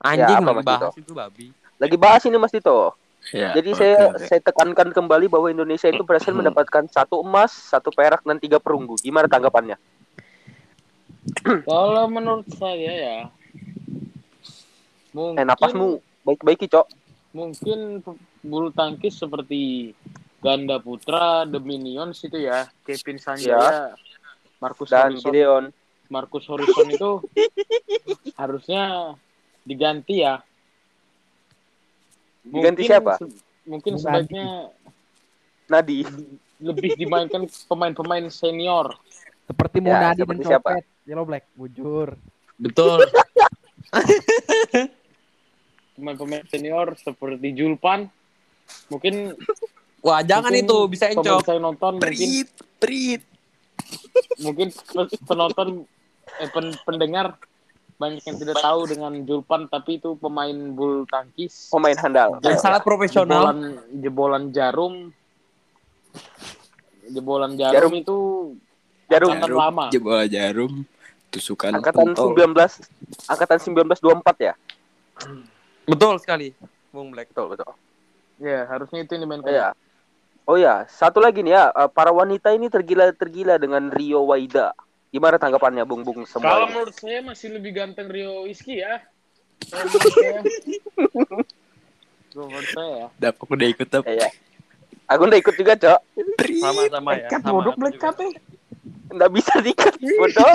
[0.05, 1.47] Anjing apa, lagi Mas bahas itu babi.
[1.81, 2.95] Lagi bahas ini Mas Dito.
[3.31, 4.27] Ya, Jadi oke, saya oke.
[4.27, 8.97] saya tekankan kembali bahwa Indonesia itu berhasil mendapatkan satu emas, satu perak dan tiga perunggu.
[8.97, 9.77] Gimana tanggapannya?
[11.69, 13.19] Kalau menurut saya ya
[15.13, 16.87] mungkin Eh napasmu baik-baiki, Cok.
[17.31, 18.03] mungkin
[18.43, 19.95] bulu tangkis seperti
[20.43, 23.95] ganda putra The Minions itu ya Kevin Sanjaya
[24.59, 25.65] Marcus Dan Horizon Gideon.
[26.11, 27.11] Marcus Horizon itu
[28.41, 29.15] harusnya
[29.63, 30.43] diganti ya
[32.51, 33.13] Mungkin siapa?
[33.17, 33.31] se-
[33.65, 34.03] mungkin Nadi.
[34.03, 34.47] sebaiknya
[35.67, 35.99] Nadi.
[36.61, 38.93] lebih dimainkan pemain-pemain senior
[39.47, 40.71] Seperti Ya, Munadi dan seperti siapa?
[40.71, 40.85] Copet.
[41.03, 42.09] Yellow Black, bujur.
[42.55, 42.99] Betul.
[45.93, 48.09] pemain-pemain senior seperti Julpan
[48.87, 49.35] mungkin
[50.01, 51.45] Wah, jangan mungkin itu bisa encok.
[51.45, 53.21] yang nonton mungkin
[54.41, 55.69] mungkin pe- penonton
[56.39, 57.37] eh, pen- pendengar
[58.01, 62.41] banyak yang tidak tahu dengan Julpan tapi itu pemain bulu tangkis Pemain handal.
[62.41, 63.53] Yang sangat profesional.
[63.53, 63.61] jebolan
[64.01, 64.95] jebolan jarum
[67.05, 67.93] jebolan jarum, Jarum.
[67.93, 68.19] itu
[69.13, 69.31] Jarum.
[69.37, 70.73] angkatan lama Jebola jarum.
[71.31, 72.35] Tusukan Angkatan pentol.
[72.35, 74.55] 19 angkatan 1924 ya?
[75.87, 76.57] Betul sekali.
[76.91, 77.31] Bung Black.
[77.31, 77.71] Betul, betul.
[78.41, 79.69] ya harusnya itu yang dimainkan Iya.
[80.49, 84.75] Oh ya, satu lagi nih ya, eh, para wanita ini tergila-tergila dengan Rio Waida.
[85.11, 86.55] Gimana tanggapannya Bung Bung kalau semua?
[86.57, 86.71] ini?
[86.71, 89.03] menurut saya masih lebih ganteng Rio Whiskey ya
[92.31, 94.05] Kalau menurut saya Kalau ya Dap, aku udah ikut dap.
[94.05, 94.29] Iya.
[95.05, 96.01] Aku udah ikut juga, Cok.
[96.55, 97.27] Sama-sama ya.
[97.29, 98.31] Cut Sama, bodoh black cut ya
[99.11, 100.51] Nggak bisa dikat, bodoh.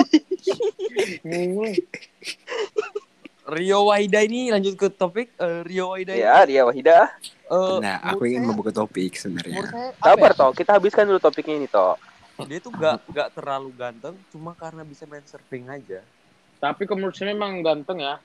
[3.46, 6.24] Rio Waida ini lanjut ke topik eh, Rio Waida ini.
[6.24, 7.12] Ya, Ria Wahida.
[7.46, 9.62] eh, Nah, aku ingin saya- membuka topik sebenarnya.
[9.94, 10.38] Sabar, ya?
[10.40, 10.50] Toh.
[10.50, 11.94] Kita habiskan dulu topiknya ini, Toh.
[12.44, 16.04] Dia tuh gak, gak terlalu ganteng, cuma karena bisa main surfing aja.
[16.56, 18.16] tapi menurut saya memang ganteng ya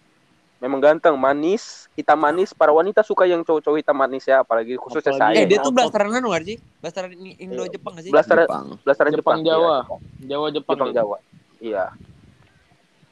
[0.61, 2.53] Memang ganteng, manis, hitam manis.
[2.53, 5.41] Para wanita suka yang cowok-cowok hitam manis ya, apalagi khususnya Apalagi- saya.
[5.41, 6.57] Eh, dia tuh blasteran anu gak sih?
[6.77, 8.11] Blasteran Indo Jepang gak sih?
[8.13, 8.65] Blasteran Jepang.
[8.85, 9.75] blasteran Jepang, Jepang, Jawa
[10.21, 10.27] iya.
[10.29, 10.95] Jawa Jepang, Jepang ya.
[11.01, 11.17] Jawa.
[11.57, 11.85] Iya.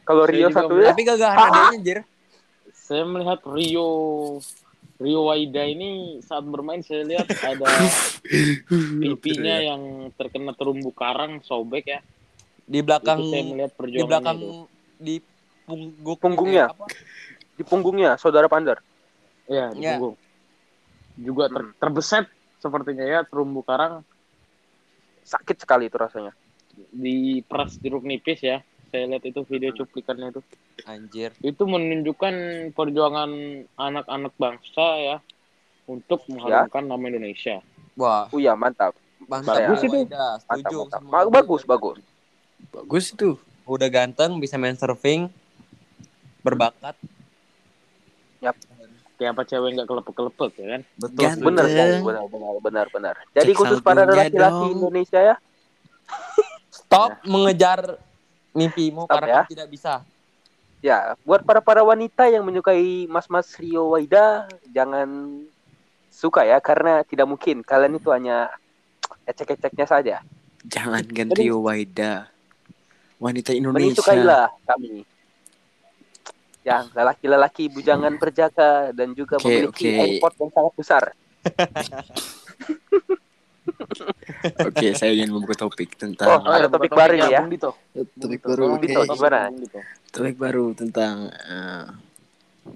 [0.05, 1.97] Kalau Rio satu ya, Tapi gagahan adanya anjir.
[2.69, 3.89] saya melihat Rio
[4.99, 7.67] Rio Waida ini saat bermain saya lihat ada
[9.01, 9.81] pipinya yang
[10.13, 11.99] terkena terumbu karang sobek ya.
[12.67, 14.51] Di belakang itu saya melihat di belakang itu.
[14.99, 15.15] di
[15.63, 16.67] punggung Punggungnya.
[16.67, 16.85] eh, apa?
[17.55, 18.83] Di punggungnya, saudara Pandar.
[19.47, 19.95] Iya, di Ya.
[19.95, 20.15] punggung.
[21.15, 21.79] Juga ter- Hmm.
[21.79, 22.25] terbeset
[22.59, 24.03] sepertinya ya terumbu karang
[25.23, 26.33] Sakit sekali itu rasanya.
[26.89, 28.63] di peras jeruk nipis ya.
[28.89, 30.41] Saya lihat itu video cuplikannya itu.
[30.84, 31.30] Anjir.
[31.39, 32.34] Itu menunjukkan
[32.73, 33.30] perjuangan
[33.78, 35.17] anak-anak bangsa ya
[35.86, 37.62] untuk mengharumkan nama Indonesia.
[37.93, 38.97] Wah, Oh iya, mantap.
[39.28, 39.97] mantap Bagus Rio itu.
[40.10, 41.30] Mantap, Setuju mantap.
[41.30, 41.97] bagus, bagus.
[42.71, 43.30] Bagus itu.
[43.69, 45.30] Udah ganteng, bisa main surfing,
[46.41, 46.97] berbakat.
[49.19, 50.82] Kayak apa cewek nggak kelepek-kelepek ya kan?
[50.95, 51.19] Betul.
[51.19, 51.45] Ganteng.
[51.52, 51.88] Benar, Bener.
[51.99, 53.15] benar, benar, benar, benar.
[53.36, 54.67] Jadi Cek khusus pada laki-laki.
[54.71, 55.36] Indonesia ya.
[56.71, 57.99] Stop mengejar
[58.53, 59.49] mimpimu Stop karena ya.
[59.49, 59.93] tidak bisa.
[60.79, 65.43] Ya, buat para para wanita yang menyukai Mas-mas Rio Waida, jangan
[66.07, 68.47] suka ya karena tidak mungkin kalian itu hanya
[69.27, 70.17] ecek-eceknya saja.
[70.63, 72.31] Jangan ganti Waida.
[73.19, 73.99] Wanita Mending Indonesia.
[73.99, 75.03] sukailah kami.
[76.63, 79.99] Yang lelaki-lelaki bujangan berjaga dan juga Oke, memiliki oke.
[79.99, 81.03] airport yang sangat besar.
[84.67, 87.41] Oke, saya ingin membuka topik Oh, tentang ada ya, topik baru ya.
[87.43, 87.71] Dito.
[88.15, 88.65] topik baru.
[88.78, 89.39] Dito, gimana?
[89.47, 89.80] Bung Dito.
[90.10, 91.86] topik baru tentang eh,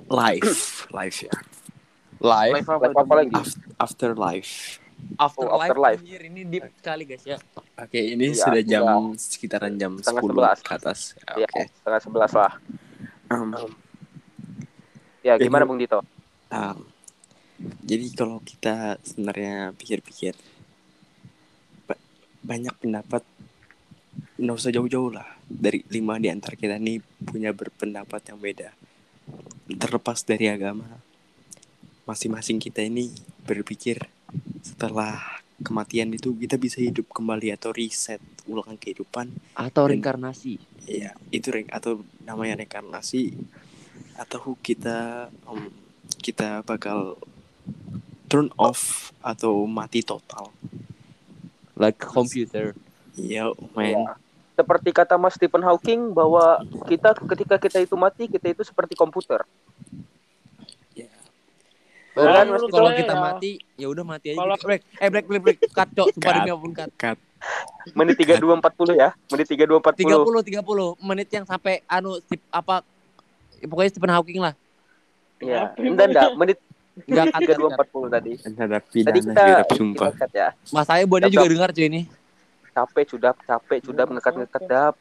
[0.10, 0.62] life,
[0.98, 1.34] life ya.
[2.18, 3.32] Live, Live apa apa lagi?
[3.32, 3.60] Bung Dito?
[3.76, 4.54] Af- Afterlife.
[5.16, 6.00] after, Oh, life, afterlife.
[6.00, 6.22] anjir.
[6.24, 7.38] Ini deep sekali guys ya.
[7.76, 9.20] Oke, ini Iya, sudah jam sudah.
[9.20, 10.58] sekitaran jam Setengah 10 sebelas.
[10.60, 11.00] ke atas.
[11.34, 11.62] Ya, Oke.
[11.74, 12.54] setengah sebelas lah.
[13.30, 13.52] Em,
[15.22, 16.00] Ya, gimana Jadi- Bung Dito?
[16.50, 16.78] em,
[17.82, 20.36] jadi kalau kita sebenarnya pikir-pikir
[22.44, 23.24] banyak pendapat.
[24.38, 25.26] Nggak usah jauh-jauh lah.
[25.48, 28.70] Dari lima di antara kita nih punya berpendapat yang beda.
[29.72, 30.86] Terlepas dari agama
[32.04, 33.08] masing-masing kita ini
[33.48, 34.12] berpikir
[34.60, 39.32] setelah kematian itu kita bisa hidup kembali atau reset ulang kehidupan.
[39.56, 40.60] Atau reinkarnasi.
[40.84, 43.32] ya itu re- atau namanya reinkarnasi.
[44.20, 45.72] Atau kita em,
[46.20, 47.16] kita bakal
[48.28, 50.52] turn off atau mati total
[51.78, 52.78] Like computer.
[53.14, 54.06] ya man Ya.
[54.54, 59.42] Seperti kata Mas Stephen Hawking bahwa kita ketika kita itu mati, kita itu seperti komputer.
[62.14, 62.78] Mas menurut Dito?
[62.78, 63.22] Kalau kita ya.
[63.22, 64.38] mati, ya udah mati aja.
[64.38, 64.62] Kalau-.
[64.62, 64.82] Break.
[65.02, 65.58] Eh break break break.
[65.74, 66.90] Cut cok, sumpah demi apa pun cut.
[66.94, 67.18] cut
[67.98, 69.10] Menit 3240 ya.
[69.34, 70.62] Menit 3240.
[70.62, 72.22] 30 30 menit yang sampai anu
[72.54, 72.86] apa
[73.66, 74.54] pokoknya Stephen Hawking lah.
[75.44, 76.58] Ya, Kenapa, enggak enggak, menit
[76.96, 77.88] Enggak cut, cut, cut.
[77.90, 78.32] 3240 tadi.
[78.38, 80.50] ada Tadi pidana kita hidup kita sumpah cut ya.
[80.70, 81.36] Mas saya buat dia Tetap.
[81.36, 82.02] juga dengar cuy ini.
[82.70, 84.94] Capek sudah, capek sudah mengekat-ngekat dap.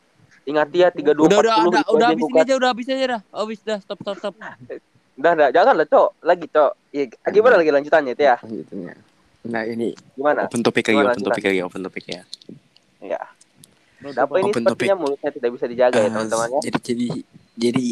[0.42, 3.20] Ingat ya 3240 Udah udah udah itu udah habis ini aja udah habis aja dah.
[3.30, 4.34] Habis dah stop stop stop.
[5.12, 6.24] Udah, udah, jangan lah, Cok.
[6.24, 6.72] Lagi, Cok.
[6.88, 8.36] Ya, gimana lagi lanjutannya itu ya?
[8.40, 8.94] Lanjutannya.
[9.44, 10.46] nah ini Gimana?
[10.46, 12.22] open topik lagi open topik lagi open topik ya
[12.98, 13.20] Ya.
[13.98, 16.60] Menurut Apa ini Open sepertinya mulutnya tidak bisa dijaga ya, Eh, teman-teman ya.
[16.62, 17.06] jadi jadi
[17.60, 17.84] jadi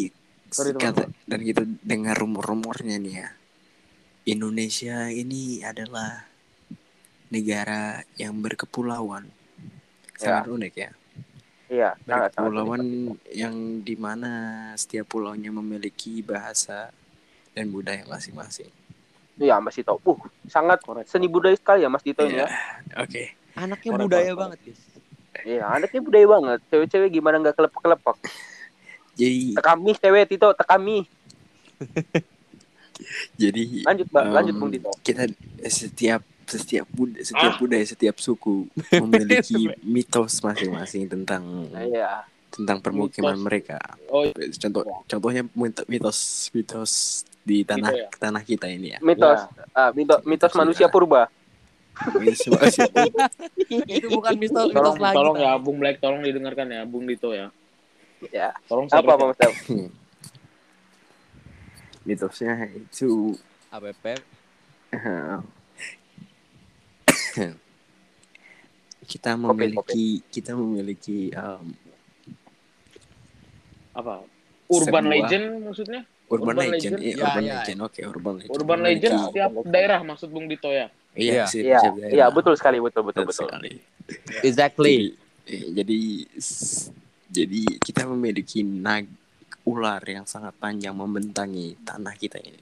[0.49, 3.29] Sorry, kata dan kita dengar rumor-rumornya nih ya
[4.25, 6.25] Indonesia ini adalah
[7.31, 9.25] negara yang berkepulauan
[10.15, 10.91] sangat unik ya
[11.71, 12.51] Iya, sangat sangat.
[12.51, 12.83] berkepulauan
[13.31, 14.31] yang di mana
[14.75, 16.91] setiap pulaunya memiliki bahasa
[17.55, 18.67] dan budaya masing-masing
[19.41, 19.97] Iya, masih tahu.
[20.05, 22.45] Uh, sangat seni budaya sekali ya Mas Dito ini Iya.
[22.45, 23.01] ya.
[23.01, 24.81] oke Anaknya Korek, budaya korek, banget, guys.
[25.43, 26.59] Iya, anaknya budaya banget.
[26.71, 28.17] Cewek-cewek gimana nggak kelepek-kelepek.
[29.15, 30.97] jadi Tekami cewek Tito, tekami.
[33.35, 34.23] jadi Lanjut, Mbak.
[34.23, 34.91] em, Lanjut, Bung Dito.
[35.01, 35.23] kita
[35.65, 38.67] setiap setiap bud setiap budaya setiap suku
[39.03, 42.27] memiliki mitos masing-masing tentang Iya.
[42.51, 43.45] tentang permukiman Mitos.
[43.47, 43.79] mereka
[44.11, 44.27] Oh,
[44.59, 46.91] contoh contohnya mit- mitos mitos
[47.41, 48.09] di tanah Gitu ya?
[48.19, 50.91] tanah kita ini ya Mitos, ah, mitos, mitos Mitos manusia ya.
[50.91, 51.31] purba.
[53.87, 55.15] Itu bukan mitos mitos tolong lagi.
[55.15, 57.47] tolong ya Bung Black tolong didengarkan ya Bung Dito ya.
[58.29, 58.51] Ya.
[58.67, 59.31] Tolong Apa, Bang?
[62.03, 63.37] mitosnya itu
[63.69, 64.05] APP
[69.07, 71.73] kita memiliki kita memiliki um,
[73.91, 74.23] apa?
[74.71, 76.01] Urban Sebuah- legend maksudnya?
[76.31, 76.95] urban, Urban legend, legend?
[77.03, 77.53] Iya, Ya, urban ya.
[77.53, 80.87] legend oke urban legend Urban legend Memiliki- setiap daerah maksud Bung Dito ya.
[81.11, 81.79] iya Iya.
[81.83, 83.47] Iya, iya betul sekali, betul betul Betul betul.
[83.51, 83.71] sekali.
[84.41, 84.95] Exactly.
[85.51, 86.01] Jadi,
[87.27, 89.11] jadi kita memiliki nag
[89.71, 92.59] ular yang sangat panjang membentangi tanah kita ini.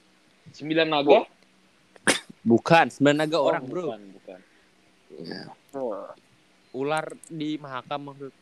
[0.54, 1.26] Sembilan naga?
[2.46, 3.82] Bukan, sembilan naga Oh, orang, Bro.
[3.90, 4.40] Bukan, bukan.
[5.26, 5.44] Ya.
[5.74, 6.06] Oh.
[6.78, 8.34] Ular di Mahakam maksud.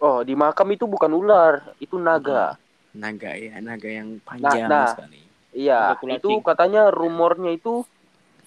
[0.00, 2.56] Oh, di makam itu bukan ular, itu naga.
[2.96, 4.88] Naga ya, naga yang panjang nah.
[4.96, 5.20] sekali.
[5.52, 7.84] Iya, itu katanya rumornya itu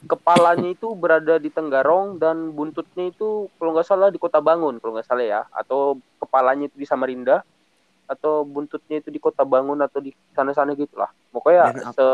[0.10, 4.98] kepalanya itu berada di Tenggarong dan buntutnya itu kalau nggak salah di Kota Bangun kalau
[4.98, 7.46] nggak salah ya, atau kepalanya itu di Samarinda
[8.06, 11.10] atau buntutnya itu di Kota Bangun atau di sana-sana gitulah.
[11.32, 12.06] Pokoknya Dan se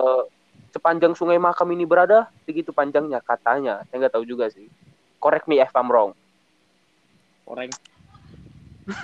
[0.70, 3.82] sepanjang Sungai Makam ini berada begitu panjangnya katanya.
[3.90, 4.70] Saya nggak tahu juga sih.
[5.18, 6.14] Correct me if I'm wrong.
[7.50, 7.74] Orang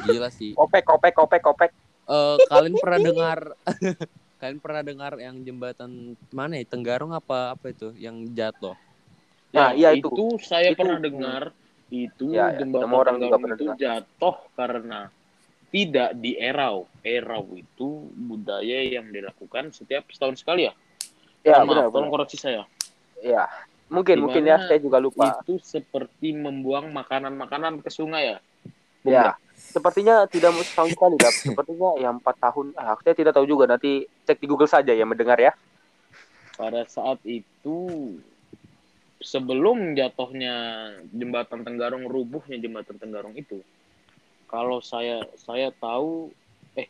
[0.06, 0.54] Gila sih.
[0.54, 1.72] Kopek, kopek, kopek, kopek.
[2.06, 3.40] Eh, kalian pernah dengar
[4.42, 8.78] kalian pernah dengar yang jembatan mana ya Tenggarong apa apa itu yang jatuh
[9.56, 10.12] Nah, Ya, iya itu.
[10.14, 11.44] itu saya Itu- pernah dengar
[11.90, 13.78] itu Ya, ya, jembatan orang juga Tenggarong pernah itu dengar.
[13.82, 15.00] jatuh karena
[15.70, 16.90] tidak di erau.
[17.06, 20.74] Erau itu budaya yang dilakukan setiap setahun sekali ya.
[21.46, 22.26] Ya, benar, maaf, tolong benar.
[22.26, 22.66] koreksi saya.
[23.22, 23.46] Ya.
[23.86, 25.38] Mungkin, mungkin ya, saya juga lupa.
[25.46, 28.38] Itu seperti membuang makanan-makanan ke sungai ya.
[29.06, 31.30] Bung Ya, sepertinya tidak sama sekali, Dap.
[31.30, 32.74] Sepertinya ya empat tahun.
[32.74, 33.70] Ah, saya tidak tahu juga.
[33.70, 35.54] Nanti cek di Google saja ya mendengar ya.
[36.56, 38.16] pada saat itu
[39.20, 40.56] sebelum jatuhnya
[41.12, 43.60] jembatan Tenggarong rubuhnya jembatan Tenggarong itu
[44.46, 46.30] kalau saya saya tahu
[46.74, 46.88] eh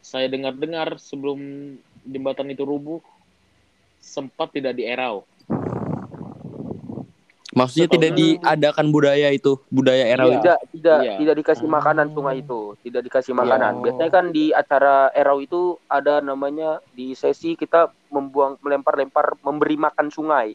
[0.00, 1.38] saya dengar-dengar sebelum
[2.02, 3.00] jembatan itu rubuh
[3.98, 5.26] sempat tidak di erau
[7.50, 10.32] maksudnya tidak diadakan budaya itu budaya erau Iya.
[10.32, 11.14] itu Tidak, tidak, Iya.
[11.18, 11.74] tidak dikasih Oh.
[11.74, 12.60] makanan sungai itu.
[12.78, 13.72] Tidak dikasih makanan.
[13.74, 13.82] Oh.
[13.82, 20.06] Biasanya kan di acara erau itu ada namanya di sesi kita membuang, melempar-lempar, memberi makan
[20.06, 20.54] sungai.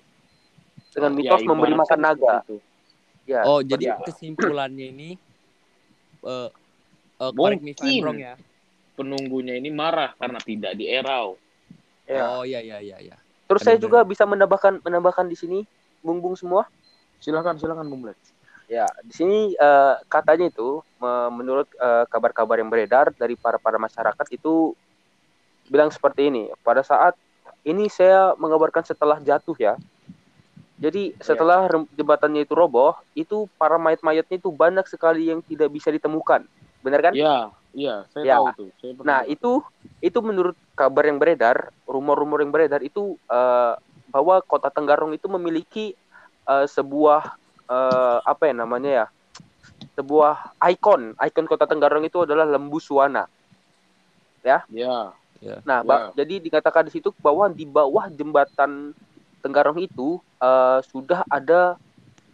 [0.94, 2.36] Dengan Ya, mitos memberi ibaratkan makan naga.
[2.46, 2.58] itu.
[3.24, 4.04] Ya, oh jadi itu.
[4.06, 5.10] kesimpulannya ini
[6.24, 6.50] eh
[7.22, 8.04] eh, correct me if I'm Mungkin.
[8.04, 8.34] wrong ya
[8.94, 11.36] penunggunya ini marah karena tidak di erau
[12.06, 12.20] Ya.
[12.36, 13.16] oh iya iya iya iya
[13.48, 13.86] Terus saya benar.
[13.86, 15.60] juga bisa menambahkan menambahkan di sini,
[16.02, 16.66] bung-bung semua.
[17.24, 18.20] silakan silakan Bung Black
[18.68, 23.80] Ya, di sini eh, katanya itu me- menurut eh, kabar-kabar yang beredar dari para para
[23.80, 24.76] masyarakat itu
[25.72, 26.52] bilang seperti ini.
[26.64, 27.16] Pada saat
[27.64, 29.74] ini saya mengabarkan setelah jatuh ya.
[30.84, 35.88] Jadi setelah rem- jembatannya itu roboh, itu para mayat-mayatnya itu banyak sekali yang tidak bisa
[35.96, 36.44] ditemukan.
[36.84, 37.14] Benar kan?
[37.16, 38.36] ya iya saya Ya.
[38.36, 39.52] tahu tuh saya pernah Nah, itu
[40.04, 43.74] itu menurut kabar yang beredar, rumor-rumor yang beredar itu eh,
[44.12, 45.96] bahwa Kota Tenggarong itu memiliki
[46.52, 47.24] eh, sebuah
[47.72, 49.06] eh, apa ya namanya ya?
[49.96, 51.16] Sebuah ikon.
[51.16, 53.24] Ikon Kota Tenggarong itu adalah lembu suwana.
[54.44, 54.68] ya
[55.64, 58.92] Nah, ba- jadi dikatakan di situ bahwa di bawah jembatan
[59.44, 61.76] Tenggarong itu eh, sudah ada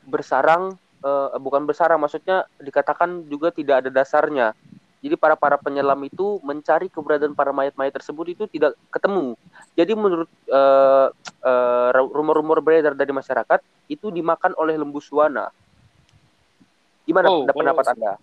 [0.06, 4.54] bersarang eh, bukan bersarang maksudnya dikatakan juga tidak ada dasarnya.
[5.00, 9.34] Jadi para para penyelam itu mencari keberadaan para mayat-mayat tersebut itu tidak ketemu.
[9.74, 11.08] Jadi menurut eh,
[11.44, 15.50] eh, rumor-rumor beredar dari masyarakat itu dimakan oleh lembu suwana.
[17.10, 18.14] Gimana Oh, pendapat- Anda?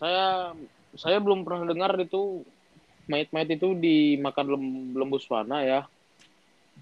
[0.00, 0.54] saya
[0.96, 2.40] saya belum pernah dengar itu
[3.04, 5.80] mayat-mayat itu dimakan lem- lembu swana ya.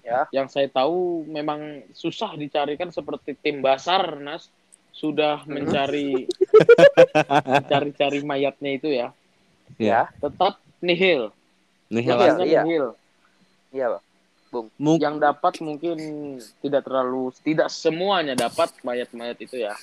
[0.01, 0.25] Ya.
[0.31, 1.59] Yang saya tahu memang
[1.91, 4.47] susah dicarikan seperti tim basar Nas
[4.89, 5.59] sudah Hmm.
[5.59, 6.25] mencari
[7.45, 9.07] mencari-cari mayatnya itu ya.
[9.77, 11.29] Ya, Tetap nihil.
[11.89, 12.61] nih Iya, iya.
[12.63, 12.87] nihil.
[13.71, 14.01] iya, Pak.
[14.77, 15.97] mungkin Yang dapat mungkin
[16.59, 19.77] tidak terlalu tidak semuanya dapat mayat-mayat itu ya.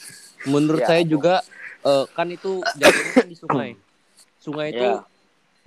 [0.45, 0.89] menurut Ya.
[0.89, 1.35] saya juga
[1.81, 3.71] eh, kan itu jatuhnya kan di sungai
[4.37, 5.07] sungai itu Ya.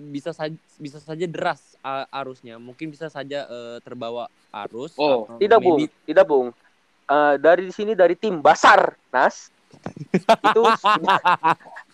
[0.02, 1.60] Bisa saja bisa saja deras
[2.08, 4.32] arusnya mungkin bisa saja eh, terbawa
[4.64, 5.76] arus Oh, Tidak, Bung.
[5.76, 6.48] maybe- Tidak, Bung.
[7.04, 9.52] Eh, dari sini dari tim Basar, Nas.
[10.24, 11.20] itu sudah,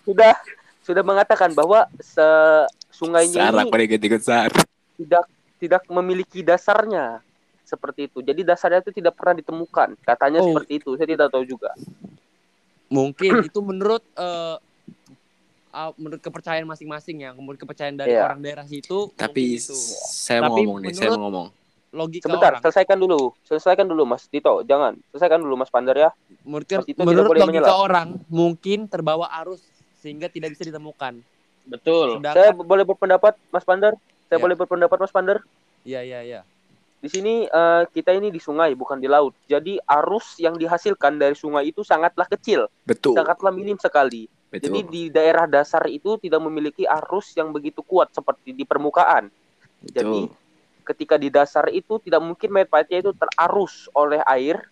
[0.02, 0.32] sudah
[0.80, 2.24] sudah mengatakan bahwa se
[2.88, 3.98] sungainya Sarak ini
[4.96, 5.24] tidak
[5.58, 7.20] tidak memiliki dasarnya
[7.62, 8.22] seperti itu.
[8.22, 9.98] Jadi dasarnya itu tidak pernah ditemukan.
[10.00, 10.54] Katanya Oh.
[10.54, 10.94] seperti itu.
[10.94, 11.74] Saya tidak tahu juga.
[12.86, 14.56] mungkin itu menurut eh,
[15.76, 18.24] ah, menurut kepercayaan masing-masing ya menurut kepercayaan dari Iya.
[18.24, 19.76] orang daerah situ Tapi itu.
[20.08, 21.46] saya mau Tapi ngomong nih, saya mau ngomong.
[21.92, 23.20] logika Sebentar, orang selesaikan dulu.
[23.42, 24.60] Selesaikan dulu, Mas Tito.
[24.62, 24.96] Jangan.
[25.08, 26.10] Selesaikan dulu, Mas Pandar ya.
[26.42, 27.72] menurut, Mas Tito menurut logika menyelam.
[27.74, 29.60] orang mungkin terbawa arus
[29.96, 31.20] sehingga tidak bisa ditemukan
[31.64, 32.22] betul.
[32.22, 33.92] Saya sedangkan boleh berpendapat, Mas Pandar?
[34.24, 34.42] Saya Ya.
[34.42, 35.38] boleh berpendapat, Mas Pandar?
[35.82, 36.40] iya iya iya
[36.96, 39.36] Di sini eh, kita ini di sungai, bukan di laut.
[39.44, 43.14] Jadi arus yang dihasilkan dari sungai itu sangatlah kecil, Betul.
[43.14, 44.26] sangatlah minim sekali.
[44.54, 44.92] Jadi Betul.
[44.94, 49.26] di daerah dasar itu tidak memiliki arus yang begitu kuat seperti di permukaan.
[49.82, 50.84] Jadi Betul.
[50.86, 54.62] ketika di dasar itu tidak mungkin mayat-mayatnya itu terarus oleh air.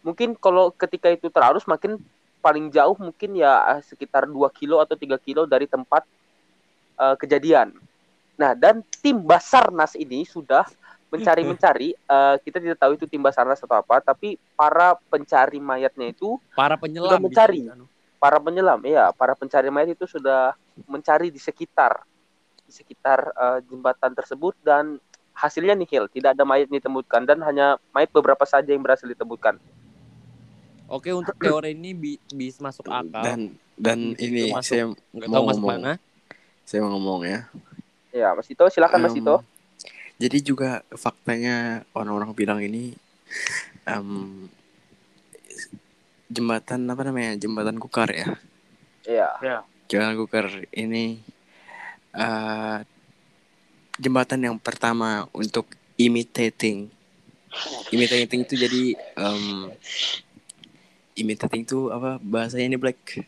[0.00, 2.00] Mungkin kalau ketika itu terarus makin
[2.40, 6.08] paling jauh mungkin ya eh, sekitar 2 kilo atau 3 kilo dari tempat
[6.96, 7.76] eh, kejadian.
[8.40, 10.64] Nah, dan tim Basarnas ini sudah
[11.12, 16.40] mencari-mencari eh, kita tidak tahu itu tim Basarnas atau apa, tapi para pencari mayatnya itu
[16.56, 17.60] para penyelam bisa mencari.
[17.60, 17.86] di- anu.
[18.20, 20.52] Para penyelam ya para pencari mayat itu sudah
[20.84, 22.04] mencari di sekitar
[22.62, 25.00] di sekitar eh, jembatan tersebut dan
[25.34, 29.56] hasilnya nihil, tidak ada mayat ditemukan dan hanya mayat beberapa saja yang berhasil ditemukan.
[30.90, 33.24] Oke, untuk teori ini bi- bisa masuk akal.
[33.24, 33.40] Dan
[33.74, 34.68] dan ini masuk.
[34.68, 34.84] saya
[35.16, 35.80] Nggak mau tahu masuk ngomong.
[35.80, 35.92] mana.
[36.68, 37.40] saya mau ngomong ya.
[38.14, 39.36] Ya, Mas Dito, silakan Mas Em, Dito.
[40.20, 42.94] Jadi juga faktanya orang-orang bilang ini
[43.88, 44.46] em,
[46.30, 48.26] jembatan apa namanya jembatan Kukar ya.
[49.02, 49.66] Iya.
[49.90, 51.18] Jembatan Kukar ini
[52.14, 52.78] eh,
[53.98, 55.66] jembatan yang pertama untuk
[55.98, 56.86] imitating.
[57.90, 58.82] Imitating itu jadi
[59.18, 59.74] em,
[61.18, 63.26] imitating itu apa bahasanya ini black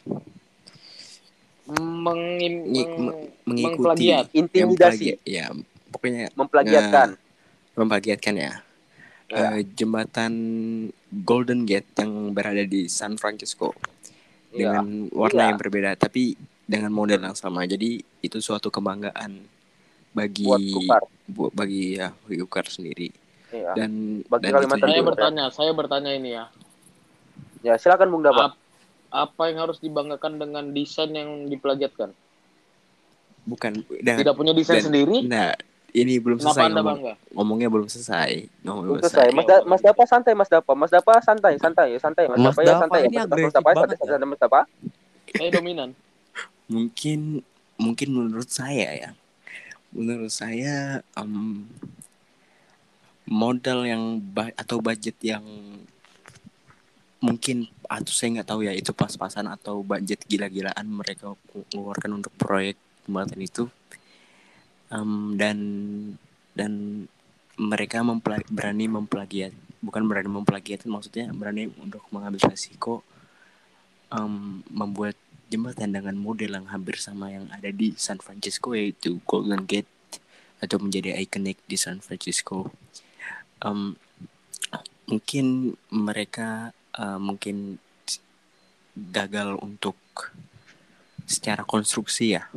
[1.62, 4.24] Mengim, Ngi- meng- mengikuti Mengplagiat.
[4.34, 5.46] Intimidasi, ya
[5.90, 7.14] pokoknya memplagiatkan.
[7.78, 8.52] membagiatkan ya.
[9.32, 9.56] Ya.
[9.56, 10.32] Eh, jembatan
[11.24, 13.72] Golden Gate yang berada di San Francisco
[14.52, 14.76] Iya.
[14.76, 15.48] dengan warna Iya.
[15.48, 17.64] yang berbeda tapi dengan model yang sama.
[17.64, 19.40] Jadi itu suatu kebanggaan
[20.12, 20.60] bagi Buat
[21.26, 23.08] bu- bagi ya bagi Ukar sendiri
[23.48, 23.72] Iya.
[23.72, 26.44] dan Bagi dan Kalimantan Saya bertanya, saya bertanya ini ya.
[27.62, 28.52] Ya, silakan Bung Dapa.
[28.52, 28.60] Ap-
[29.08, 32.12] apa yang harus dibanggakan dengan desain yang diplagiatkan?
[33.42, 35.26] bukan dengan Tidak punya desain dan- sendiri?
[35.26, 35.50] nah
[35.92, 37.14] ini belum Kenapa selesai ngomong, bangga?
[37.36, 38.30] ngomongnya belum selesai
[38.64, 39.28] ngomong belum Belum selesai.
[39.36, 40.72] Mas, da Mas Dapa santai, Mas Dapa.
[40.72, 42.24] Mas Dapa santai, santai, santai.
[42.32, 43.00] Mas, Mas Dapa ya santai.
[43.06, 44.60] ini Mas Dapa, ya, santai, santai, Mas Dapa.
[45.32, 45.90] Saya dominan.
[46.72, 47.44] mungkin
[47.76, 49.10] mungkin menurut saya ya
[49.92, 51.68] menurut saya em,
[53.28, 55.44] modal yang ba- atau budget yang
[57.20, 61.36] mungkin atau saya nggak tahu ya itu pas-pasan atau budget gila-gilaan mereka
[61.70, 62.74] keluarkan untuk proyek
[63.04, 63.68] jembatan itu
[64.92, 65.58] Em, dan
[66.52, 66.72] dan
[67.56, 73.00] mereka mempela- berani memplagiat bukan berani memplagiat maksudnya berani untuk mengambil resiko
[74.12, 75.16] em, membuat
[75.48, 79.88] jembatan dengan model yang hampir sama yang ada di San Francisco yaitu Golden Gate
[80.62, 82.70] atau menjadi ikonik di San Francisco.
[83.64, 83.96] Em,
[85.10, 87.76] mungkin mereka eh, mungkin
[88.96, 89.96] gagal untuk
[91.24, 92.48] secara konstruksi ya,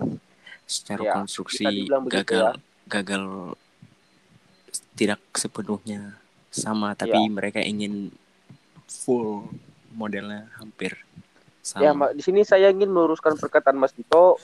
[0.66, 2.90] secara Ya, konstruksi gagal ya.
[2.90, 3.24] gagal
[4.96, 6.16] tidak sepenuhnya
[6.50, 7.30] sama tapi Ya.
[7.30, 8.10] mereka ingin
[8.86, 9.46] full
[9.92, 10.96] modelnya hampir
[11.60, 11.82] sama.
[11.82, 14.38] Ya, Mbak, di sini saya ingin meluruskan perkataan Mas Dito.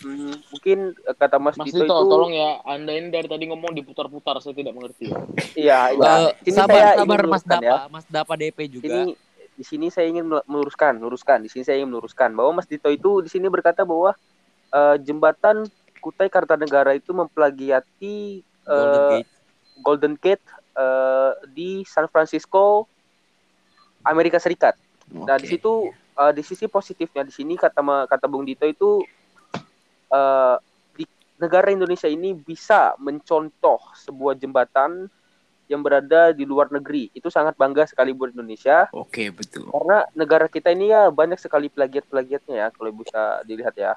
[0.00, 2.64] Hmm, mungkin eh, kata Mas, Mas Dito, Dito, itu tolong ya.
[2.64, 4.40] Anda ini dari tadi ngomong diputar-putar.
[4.40, 5.12] Saya tidak mengerti.
[5.52, 6.32] iya, iya.
[6.32, 7.76] Eh, Di sini sabar, saya sabar Mas Dapa, ya.
[7.92, 8.88] Mas Dapa DP juga.
[8.88, 9.12] Ini
[9.52, 11.44] di sini saya ingin meluruskan, meluruskan.
[11.44, 14.16] Di sini saya ingin meluruskan bahwa Mas Dito itu di sini berkata bahwa
[14.72, 15.68] eh, jembatan
[16.02, 19.30] Kutai Kartanegara itu memplagiati Golden eh, Gate.
[19.78, 20.44] Golden Gate
[20.74, 22.90] eh, di San Francisco,
[24.02, 24.74] Amerika Serikat.
[25.12, 29.04] Nah, di situ eh, di sisi positifnya di sini kata kata Bung Dito itu
[30.10, 30.56] eh,
[30.98, 31.04] di
[31.38, 35.06] negara Indonesia ini bisa mencontoh sebuah jembatan
[35.70, 37.08] yang berada di luar negeri.
[37.14, 39.70] Itu sangat bangga sekali buat Indonesia Oke betul.
[39.70, 43.94] karena negara kita ini ya banyak sekali plagiat-plagiatnya ya kalau bisa dilihat ya.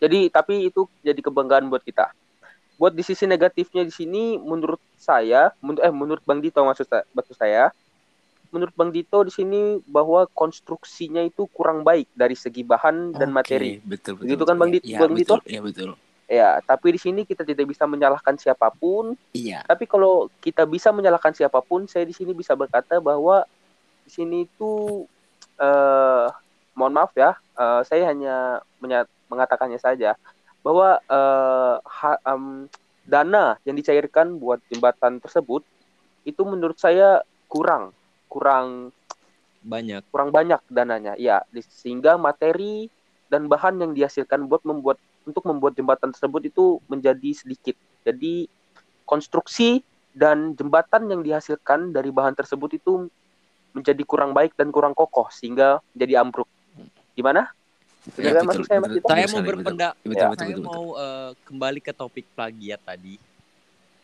[0.00, 2.10] Jadi tapi itu jadi kebanggaan buat kita.
[2.80, 7.04] Buat di sisi negatifnya di sini menurut saya, menurut eh menurut Bang Dito maksud saya,
[7.12, 7.68] maksud saya
[8.50, 13.78] menurut Bang Dito di sini bahwa konstruksinya itu kurang baik dari segi bahan dan materi.
[13.78, 14.26] Betul betul.
[14.26, 15.38] Begitu kan, Bang Dit- Iya Bang Dito?
[15.38, 15.52] betul.
[15.52, 15.90] Iya betul.
[16.30, 19.18] Ya, tapi di sini kita tidak bisa menyalahkan siapa pun.
[19.34, 19.66] Iya.
[19.66, 23.42] Tapi kalau kita bisa menyalahkan siapa pun, saya di sini bisa berkata bahwa
[24.06, 25.04] di sini itu
[25.58, 26.26] eh
[26.74, 30.14] mohon maaf ya, eh, saya hanya menya- mengatakannya saja
[30.60, 32.68] bahwa eh, ha- em,
[33.04, 35.64] dana yang dicairkan buat jembatan tersebut
[36.22, 37.90] itu menurut saya kurang,
[38.28, 38.94] kurang
[39.64, 40.08] Banyak.
[40.12, 41.16] kurang banyak dananya.
[41.16, 42.92] Ya, sehingga materi
[43.32, 47.76] dan bahan yang dihasilkan buat membuat untuk membuat jembatan tersebut itu menjadi sedikit.
[48.04, 48.48] Jadi
[49.04, 49.84] konstruksi
[50.16, 53.06] dan jembatan yang dihasilkan dari bahan tersebut itu
[53.70, 56.48] menjadi kurang baik dan kurang kokoh sehingga menjadi ambruk.
[57.14, 57.42] Gimana?
[58.16, 59.00] Ya, betul, saya betul.
[59.04, 59.40] Saya mau.
[59.44, 59.76] Betul
[60.16, 60.28] Ya.
[60.32, 60.46] Saya betul.
[60.56, 60.64] betul.
[60.64, 63.14] mau eh, kembali ke topik plagiat tadi.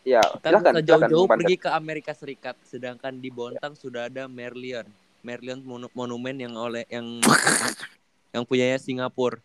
[0.07, 4.87] Ya, Kita silakan, bisa jauh-jauh pergi ke Amerika Serikat, sedangkan di Bontang sudah ada Merlion.
[5.19, 7.03] Merlion monu- monumen yang oleh yang
[8.35, 9.43] yang punyanya Singapura.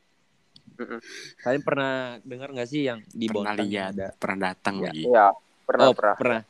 [1.43, 4.07] Kalian pernah dengar nggak sih yang di Pernah Bontang lihat, ada?
[4.15, 4.87] pernah datang Ya.
[4.87, 5.03] lagi.
[5.03, 5.27] Iya,
[5.67, 6.41] pernah oh, pernah.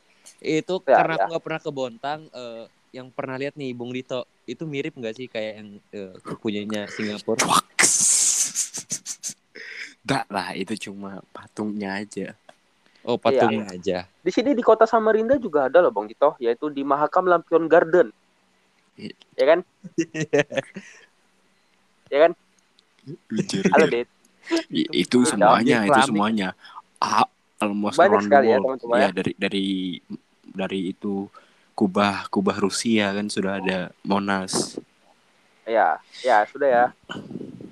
[0.43, 1.17] Itu Ya, karena ya.
[1.17, 2.19] aku nggak pernah ke Bontang.
[2.29, 6.85] eh, yang pernah lihat nih Bung Dito, itu mirip nggak sih kayak yang eh, punyanya
[6.85, 7.41] Singapura?
[10.05, 12.37] Enggak lah, itu cuma patungnya aja.
[13.01, 14.05] Oh patungnya aja.
[14.21, 18.13] Di sini di kota Samarinda juga ada loh Bang Dito, yaitu di Mahakam Lampion Garden.
[18.93, 19.13] Iya.
[19.41, 19.59] Ya kan?
[22.13, 22.31] ya kan?
[23.33, 23.63] Jujur.
[23.73, 24.07] Halo, Dit.
[24.69, 26.53] I- itu semuanya, itu semuanya.
[27.01, 27.25] Ah,
[27.57, 29.09] almost Banyak sekali ya, teman-teman, Ya ya.
[29.09, 29.65] dari dari
[30.45, 31.25] dari itu
[31.73, 34.77] Kubah Kubah Rusia kan sudah ada Monas.
[35.65, 36.85] Ya, ya sudah ya.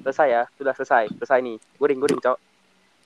[0.01, 1.13] Selesai ya, sudah selesai.
[1.21, 1.57] Selesai nih.
[1.77, 2.37] Guring, guring, Cok.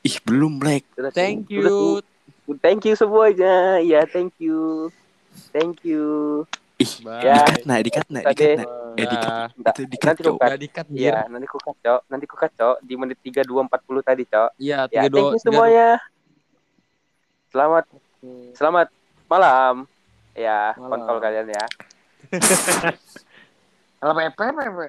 [0.05, 0.87] Ih belum Black.
[0.95, 2.01] Sudah, Thank sudah,
[2.47, 2.55] you.
[2.61, 3.81] Thank you semuanya.
[3.81, 4.87] Ya, thank you.
[5.51, 6.45] Thank you.
[6.75, 7.23] Ih Bye.
[7.23, 7.39] Ya.
[7.39, 8.67] dikat nah dikat nah dikat nah.
[8.95, 10.37] Eh dikat itu dikat nanti Cok.
[10.39, 11.31] Gak dikat Iya, Jir.
[11.31, 12.01] nanti ku cut, Cok.
[12.07, 12.75] Nanti ku cut, Cok.
[12.83, 14.49] Di menit 32.40 tadi, Cok.
[14.59, 15.99] Iya, Ya, thank you semuanya.
[17.51, 17.83] Selamat
[18.55, 18.87] selamat
[19.27, 19.87] malam.
[20.35, 21.65] Ya, kontol kalian ya.
[24.03, 24.79] Kalau PP, PP.